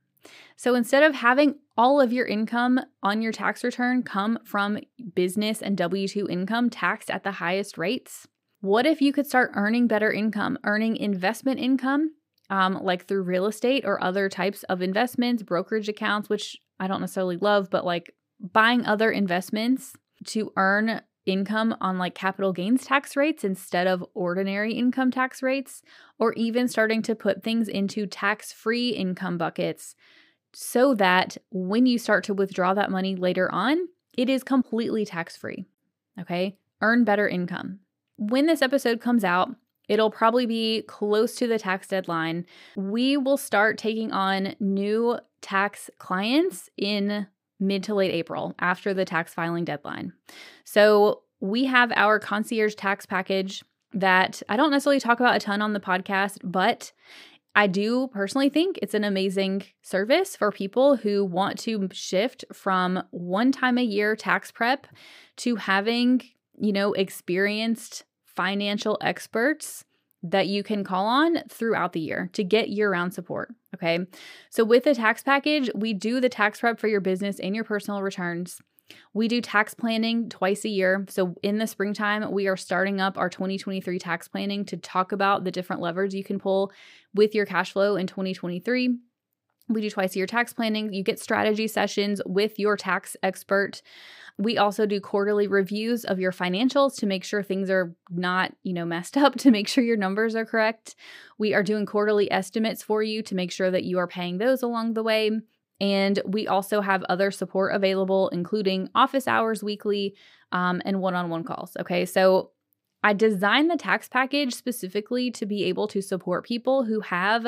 So 0.57 0.75
instead 0.75 1.05
of 1.05 1.15
having 1.15 1.57
all 1.79 2.01
of 2.01 2.13
your 2.13 2.27
income 2.27 2.81
on 3.05 3.23
your 3.23 3.31
tax 3.31 3.63
return 3.63 4.03
come 4.03 4.41
from 4.45 4.79
business 5.15 5.63
and 5.63 5.79
W 5.79 6.09
2 6.09 6.29
income 6.29 6.69
taxed 6.69 7.09
at 7.09 7.23
the 7.23 7.31
highest 7.31 7.79
rates, 7.79 8.27
What 8.61 8.85
if 8.85 9.01
you 9.01 9.13
could 9.13 9.27
start 9.27 9.53
earning 9.55 9.87
better 9.87 10.13
income, 10.13 10.59
earning 10.65 10.97
investment 10.97 11.61
income, 11.61 12.15
um, 12.51 12.83
like 12.83 13.07
through 13.07 13.23
real 13.23 13.47
estate 13.47 13.85
or 13.87 14.03
other 14.03 14.29
types 14.29 14.65
of 14.65 14.83
investments, 14.83 15.45
brokerage 15.45 15.89
accounts, 15.89 16.29
which 16.29 16.57
I 16.81 16.89
don't 16.89 17.01
necessarily 17.01 17.37
love, 17.37 17.71
but 17.71 17.87
like 17.87 18.13
buying 18.41 18.85
other 18.85 19.13
investments 19.13 19.95
to 20.27 20.53
earn 20.57 21.03
income 21.27 21.77
on 21.81 21.99
like 21.99 22.17
capital 22.17 22.53
gains 22.53 22.85
tax 22.87 23.15
rates 23.15 23.45
instead 23.45 23.87
of 23.87 24.05
ordinary 24.15 24.73
income 24.73 25.13
tax 25.13 25.41
rates, 25.45 25.83
or 26.19 26.33
even 26.33 26.67
starting 26.67 27.03
to 27.03 27.15
put 27.15 27.45
things 27.45 27.69
into 27.69 28.07
tax 28.07 28.53
free 28.53 28.89
income 28.89 29.39
buckets 29.39 29.95
so 30.53 30.95
that 30.95 31.37
when 31.51 31.87
you 31.87 31.99
start 31.99 32.25
to 32.25 32.35
withdraw 32.35 32.75
that 32.75 32.91
money 32.91 33.17
later 33.17 33.53
on, 33.53 33.89
it 34.17 34.29
is 34.29 34.43
completely 34.43 35.05
tax 35.05 35.37
free. 35.37 35.67
Okay. 36.21 36.57
Earn 36.81 37.05
better 37.05 37.29
income. 37.29 37.81
When 38.17 38.47
this 38.47 38.63
episode 38.63 39.01
comes 39.01 39.25
out, 39.25 39.55
It'll 39.89 40.11
probably 40.11 40.47
be 40.47 40.83
close 40.83 41.35
to 41.37 41.47
the 41.47 41.59
tax 41.59 41.89
deadline. 41.89 42.45
We 42.77 43.17
will 43.17 43.39
start 43.39 43.79
taking 43.79 44.13
on 44.13 44.55
new 44.61 45.19
tax 45.41 45.91
clients 45.99 46.69
in 46.77 47.27
mid 47.59 47.83
to 47.85 47.95
late 47.95 48.13
April 48.13 48.55
after 48.59 48.93
the 48.93 49.05
tax 49.05 49.33
filing 49.35 49.65
deadline. 49.65 50.13
So 50.65 51.23
we 51.41 51.65
have 51.65 51.91
our 51.97 52.19
concierge 52.19 52.75
tax 52.75 53.07
package 53.07 53.65
that 53.93 54.43
I 54.49 54.57
don't 54.57 54.71
necessarily 54.71 55.01
talk 55.01 55.19
about 55.19 55.37
a 55.37 55.41
ton 55.41 55.63
on 55.63 55.73
the 55.73 55.81
podcast, 55.81 56.39
but 56.45 56.93
I 57.55 57.67
do 57.67 58.09
personally 58.09 58.49
think 58.49 58.79
it's 58.83 58.95
an 58.95 59.05
amazing 59.05 59.65
service 59.83 60.37
for 60.37 60.53
people 60.53 60.97
who 60.97 61.25
want 61.25 61.59
to 61.61 61.89
shift 61.93 62.45
from 62.53 63.03
one 63.11 63.53
time 63.53 63.79
a 63.79 63.83
year 63.83 64.15
tax 64.15 64.51
prep 64.51 64.87
to 65.39 65.57
having, 65.57 66.23
you 66.57 66.73
know, 66.73 66.93
experienced 66.93 68.05
financial 68.25 68.97
experts 69.01 69.85
that 70.23 70.47
you 70.49 70.63
can 70.63 70.85
call 70.85 71.07
on 71.07 71.39
throughout 71.49 71.93
the 71.93 72.01
year 72.01 72.31
to 72.33 72.45
get 72.45 72.69
year 72.69 72.91
round 72.91 73.15
support. 73.15 73.55
Okay. 73.75 74.07
So, 74.51 74.65
with 74.65 74.85
the 74.85 74.95
tax 74.95 75.23
package, 75.23 75.71
we 75.75 75.95
do 75.95 76.21
the 76.21 76.29
tax 76.29 76.61
prep 76.61 76.79
for 76.79 76.89
your 76.89 77.01
business 77.01 77.39
and 77.39 77.55
your 77.55 77.65
personal 77.65 78.03
returns. 78.03 78.61
We 79.15 79.29
do 79.29 79.41
tax 79.41 79.75
planning 79.75 80.29
twice 80.29 80.65
a 80.65 80.69
year. 80.69 81.05
So, 81.09 81.35
in 81.43 81.59
the 81.59 81.67
springtime, 81.67 82.31
we 82.31 82.47
are 82.47 82.57
starting 82.57 83.01
up 83.01 83.19
our 83.19 83.29
2023 83.29 83.99
tax 83.99 84.29
planning 84.29 84.65
to 84.67 84.77
talk 84.77 85.13
about 85.13 85.45
the 85.45 85.51
different 85.51 85.83
levers 85.83 86.15
you 86.15 86.25
can 86.25 86.39
pull 86.39 86.73
with 87.15 87.35
your 87.35 87.47
cash 87.47 87.73
flow 87.73 87.97
in 87.97 88.07
2023. 88.07 88.99
We 89.69 89.83
do 89.83 89.91
twice 89.91 90.15
a 90.15 90.19
year 90.19 90.27
tax 90.27 90.53
planning. 90.53 90.93
You 90.93 91.03
get 91.03 91.21
strategy 91.21 91.69
sessions 91.69 92.23
with 92.25 92.59
your 92.59 92.77
tax 92.77 93.17
expert. 93.23 93.83
We 94.39 94.57
also 94.57 94.87
do 94.87 95.01
quarterly 95.01 95.47
reviews 95.47 96.05
of 96.05 96.19
your 96.21 96.33
financials 96.33 96.97
to 96.97 97.07
make 97.07 97.25
sure 97.25 97.43
things 97.43 97.69
are 97.69 97.95
not, 98.09 98.55
you 98.63 98.73
know, 98.73 98.87
messed 98.87 99.17
up, 99.17 99.35
to 99.37 99.51
make 99.51 99.69
sure 99.69 99.85
your 99.85 99.97
numbers 99.97 100.35
are 100.35 100.47
correct. 100.47 100.95
We 101.39 101.55
are 101.55 101.63
doing 101.63 101.87
quarterly 101.87 102.31
estimates 102.31 102.83
for 102.83 103.03
you 103.03 103.23
to 103.23 103.35
make 103.35 103.51
sure 103.51 103.71
that 103.71 103.85
you 103.85 103.99
are 103.99 104.07
paying 104.07 104.39
those 104.39 104.63
along 104.63 104.95
the 104.95 105.03
way. 105.03 105.33
And 105.81 106.21
we 106.25 106.49
also 106.49 106.81
have 106.81 107.05
other 107.05 107.31
support 107.31 107.75
available, 107.75 108.29
including 108.31 108.89
office 108.95 109.29
hours 109.29 109.63
weekly 109.63 110.15
um, 110.53 110.83
and 110.85 111.01
one 111.01 111.15
on 111.15 111.31
one 111.31 111.45
calls. 111.45 111.77
Okay. 111.79 112.05
So 112.05 112.51
I 113.03 113.13
designed 113.13 113.71
the 113.71 113.77
tax 113.77 114.09
package 114.09 114.55
specifically 114.55 115.31
to 115.33 115.47
be 115.47 115.65
able 115.65 115.87
to 115.89 116.03
support 116.03 116.45
people 116.45 116.85
who 116.85 117.01
have, 117.01 117.47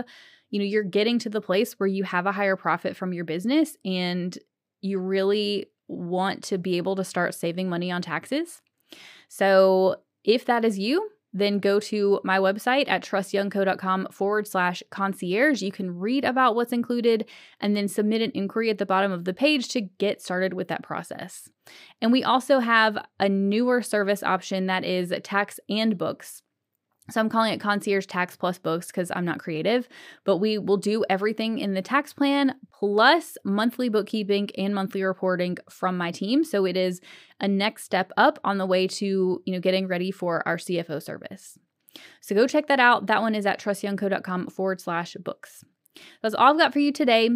you 0.50 0.58
know, 0.58 0.64
you're 0.64 0.84
getting 0.84 1.18
to 1.20 1.28
the 1.28 1.40
place 1.40 1.74
where 1.74 1.88
you 1.88 2.04
have 2.04 2.26
a 2.26 2.32
higher 2.32 2.56
profit 2.56 2.96
from 2.96 3.12
your 3.12 3.24
business 3.24 3.76
and 3.84 4.38
you 4.80 4.98
really 5.00 5.66
want 5.88 6.44
to 6.44 6.58
be 6.58 6.76
able 6.76 6.94
to 6.96 7.04
start 7.04 7.34
saving 7.34 7.68
money 7.68 7.90
on 7.90 8.00
taxes. 8.00 8.62
So 9.28 9.96
if 10.24 10.44
that 10.44 10.64
is 10.64 10.78
you, 10.78 11.10
then 11.32 11.58
go 11.58 11.78
to 11.78 12.20
my 12.24 12.38
website 12.38 12.88
at 12.88 13.02
trustyoungco.com 13.02 14.08
forward 14.10 14.46
slash 14.46 14.82
concierge. 14.90 15.62
You 15.62 15.72
can 15.72 15.98
read 15.98 16.24
about 16.24 16.54
what's 16.54 16.72
included 16.72 17.28
and 17.60 17.76
then 17.76 17.88
submit 17.88 18.22
an 18.22 18.32
inquiry 18.34 18.70
at 18.70 18.78
the 18.78 18.86
bottom 18.86 19.12
of 19.12 19.24
the 19.24 19.34
page 19.34 19.68
to 19.68 19.82
get 19.82 20.20
started 20.20 20.54
with 20.54 20.68
that 20.68 20.82
process. 20.82 21.48
And 22.00 22.10
we 22.10 22.24
also 22.24 22.58
have 22.58 22.98
a 23.18 23.28
newer 23.28 23.82
service 23.82 24.22
option 24.22 24.66
that 24.66 24.84
is 24.84 25.12
tax 25.22 25.60
and 25.68 25.96
books. 25.96 26.42
So 27.10 27.20
I'm 27.20 27.28
calling 27.28 27.52
it 27.52 27.60
concierge 27.60 28.06
tax 28.06 28.36
plus 28.36 28.58
books 28.58 28.86
because 28.86 29.10
I'm 29.14 29.24
not 29.24 29.38
creative, 29.38 29.88
but 30.24 30.38
we 30.38 30.58
will 30.58 30.76
do 30.76 31.04
everything 31.10 31.58
in 31.58 31.74
the 31.74 31.82
tax 31.82 32.12
plan 32.12 32.54
plus 32.72 33.36
monthly 33.44 33.88
bookkeeping 33.88 34.50
and 34.56 34.74
monthly 34.74 35.02
reporting 35.02 35.56
from 35.68 35.96
my 35.96 36.10
team. 36.10 36.44
So 36.44 36.64
it 36.64 36.76
is 36.76 37.00
a 37.40 37.48
next 37.48 37.84
step 37.84 38.12
up 38.16 38.38
on 38.44 38.58
the 38.58 38.66
way 38.66 38.86
to, 38.86 39.42
you 39.44 39.52
know, 39.52 39.60
getting 39.60 39.86
ready 39.86 40.10
for 40.10 40.46
our 40.46 40.56
CFO 40.56 41.02
service. 41.02 41.58
So 42.20 42.34
go 42.34 42.46
check 42.46 42.68
that 42.68 42.80
out. 42.80 43.06
That 43.06 43.22
one 43.22 43.34
is 43.34 43.46
at 43.46 43.60
trustyoungco.com 43.60 44.48
forward 44.48 44.80
slash 44.80 45.16
books. 45.20 45.64
That's 46.22 46.34
all 46.34 46.52
I've 46.52 46.58
got 46.58 46.72
for 46.72 46.78
you 46.78 46.92
today. 46.92 47.30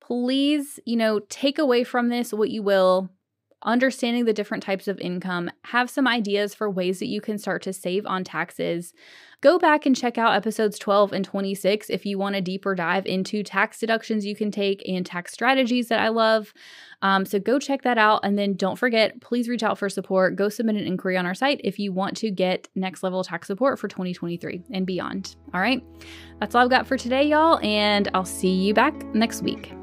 Please, 0.00 0.78
you 0.84 0.96
know, 0.96 1.20
take 1.28 1.58
away 1.58 1.84
from 1.84 2.08
this 2.08 2.32
what 2.32 2.50
you 2.50 2.62
will 2.62 3.10
understanding 3.66 4.24
the 4.24 4.32
different 4.32 4.62
types 4.62 4.88
of 4.88 4.98
income, 5.00 5.50
have 5.64 5.90
some 5.90 6.06
ideas 6.06 6.54
for 6.54 6.70
ways 6.70 7.00
that 7.00 7.06
you 7.06 7.20
can 7.20 7.36
start 7.36 7.62
to 7.62 7.72
save 7.72 8.06
on 8.06 8.24
taxes. 8.24 8.94
Go 9.42 9.58
back 9.58 9.84
and 9.84 9.94
check 9.94 10.16
out 10.16 10.34
episodes 10.34 10.78
12 10.78 11.12
and 11.12 11.24
26 11.24 11.90
if 11.90 12.06
you 12.06 12.16
want 12.16 12.36
a 12.36 12.40
deeper 12.40 12.74
dive 12.74 13.04
into 13.04 13.42
tax 13.42 13.78
deductions 13.78 14.24
you 14.24 14.34
can 14.34 14.50
take 14.50 14.82
and 14.88 15.04
tax 15.04 15.32
strategies 15.32 15.88
that 15.88 16.00
I 16.00 16.08
love. 16.08 16.54
Um, 17.02 17.26
so 17.26 17.38
go 17.38 17.58
check 17.58 17.82
that 17.82 17.98
out. 17.98 18.20
And 18.22 18.38
then 18.38 18.54
don't 18.54 18.78
forget, 18.78 19.20
please 19.20 19.48
reach 19.48 19.62
out 19.62 19.78
for 19.78 19.90
support. 19.90 20.36
Go 20.36 20.48
submit 20.48 20.76
an 20.76 20.86
inquiry 20.86 21.18
on 21.18 21.26
our 21.26 21.34
site 21.34 21.60
if 21.62 21.78
you 21.78 21.92
want 21.92 22.16
to 22.18 22.30
get 22.30 22.68
next 22.74 23.02
level 23.02 23.22
tax 23.22 23.46
support 23.46 23.78
for 23.78 23.88
2023 23.88 24.62
and 24.70 24.86
beyond. 24.86 25.36
All 25.52 25.60
right. 25.60 25.82
That's 26.40 26.54
all 26.54 26.64
I've 26.64 26.70
got 26.70 26.86
for 26.86 26.96
today, 26.96 27.28
y'all. 27.28 27.58
And 27.58 28.08
I'll 28.14 28.24
see 28.24 28.52
you 28.52 28.72
back 28.72 28.94
next 29.14 29.42
week. 29.42 29.74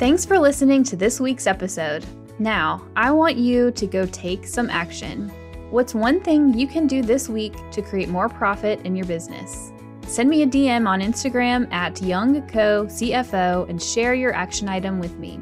Thanks 0.00 0.24
for 0.24 0.38
listening 0.38 0.82
to 0.84 0.96
this 0.96 1.20
week's 1.20 1.46
episode. 1.46 2.06
Now, 2.38 2.82
I 2.96 3.10
want 3.10 3.36
you 3.36 3.70
to 3.72 3.86
go 3.86 4.06
take 4.06 4.46
some 4.46 4.70
action. 4.70 5.28
What's 5.68 5.94
one 5.94 6.22
thing 6.22 6.58
you 6.58 6.66
can 6.66 6.86
do 6.86 7.02
this 7.02 7.28
week 7.28 7.54
to 7.72 7.82
create 7.82 8.08
more 8.08 8.30
profit 8.30 8.80
in 8.86 8.96
your 8.96 9.04
business? 9.04 9.72
Send 10.06 10.30
me 10.30 10.40
a 10.40 10.46
DM 10.46 10.88
on 10.88 11.02
Instagram 11.02 11.70
at 11.70 11.96
YoungCoCFO 11.96 13.68
and 13.68 13.82
share 13.82 14.14
your 14.14 14.32
action 14.32 14.70
item 14.70 15.00
with 15.00 15.18
me. 15.18 15.38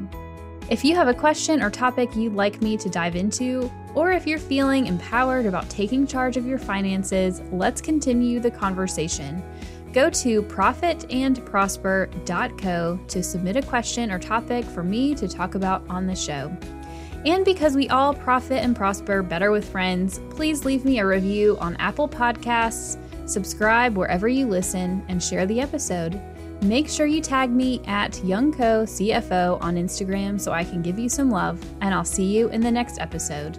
If 0.69 0.83
you 0.83 0.93
have 0.93 1.07
a 1.07 1.13
question 1.13 1.63
or 1.63 1.69
topic 1.69 2.13
you'd 2.13 2.35
like 2.35 2.61
me 2.61 2.75
to 2.79 2.89
dive 2.89 3.15
into, 3.15 3.71
or 3.95 4.11
if 4.11 4.27
you're 4.27 4.39
feeling 4.39 4.87
empowered 4.87 5.45
about 5.45 5.69
taking 5.69 6.05
charge 6.05 6.35
of 6.35 6.45
your 6.45 6.59
finances, 6.59 7.41
let's 7.53 7.79
continue 7.79 8.41
the 8.41 8.51
conversation. 8.51 9.41
Go 9.93 10.09
to 10.09 10.43
profitandprosper.co 10.43 12.99
to 13.07 13.23
submit 13.23 13.55
a 13.55 13.61
question 13.63 14.11
or 14.11 14.19
topic 14.19 14.65
for 14.65 14.83
me 14.83 15.15
to 15.15 15.27
talk 15.27 15.55
about 15.55 15.83
on 15.89 16.05
the 16.05 16.15
show. 16.15 16.55
And 17.25 17.43
because 17.43 17.75
we 17.75 17.89
all 17.89 18.13
profit 18.13 18.63
and 18.63 18.75
prosper 18.75 19.23
better 19.23 19.51
with 19.51 19.69
friends, 19.69 20.21
please 20.29 20.63
leave 20.63 20.85
me 20.85 20.99
a 20.99 21.05
review 21.05 21.57
on 21.59 21.75
Apple 21.77 22.07
Podcasts, 22.07 22.97
subscribe 23.27 23.97
wherever 23.97 24.27
you 24.27 24.47
listen, 24.47 25.03
and 25.09 25.21
share 25.21 25.45
the 25.45 25.59
episode. 25.59 26.21
Make 26.61 26.87
sure 26.87 27.05
you 27.05 27.21
tag 27.21 27.49
me 27.49 27.81
at 27.87 28.13
YoungCoCFO 28.13 29.61
on 29.61 29.75
Instagram 29.75 30.39
so 30.39 30.51
I 30.51 30.63
can 30.63 30.81
give 30.81 30.99
you 30.99 31.09
some 31.09 31.31
love, 31.31 31.63
and 31.81 31.93
I'll 31.93 32.05
see 32.05 32.25
you 32.25 32.49
in 32.49 32.61
the 32.61 32.71
next 32.71 32.99
episode. 32.99 33.57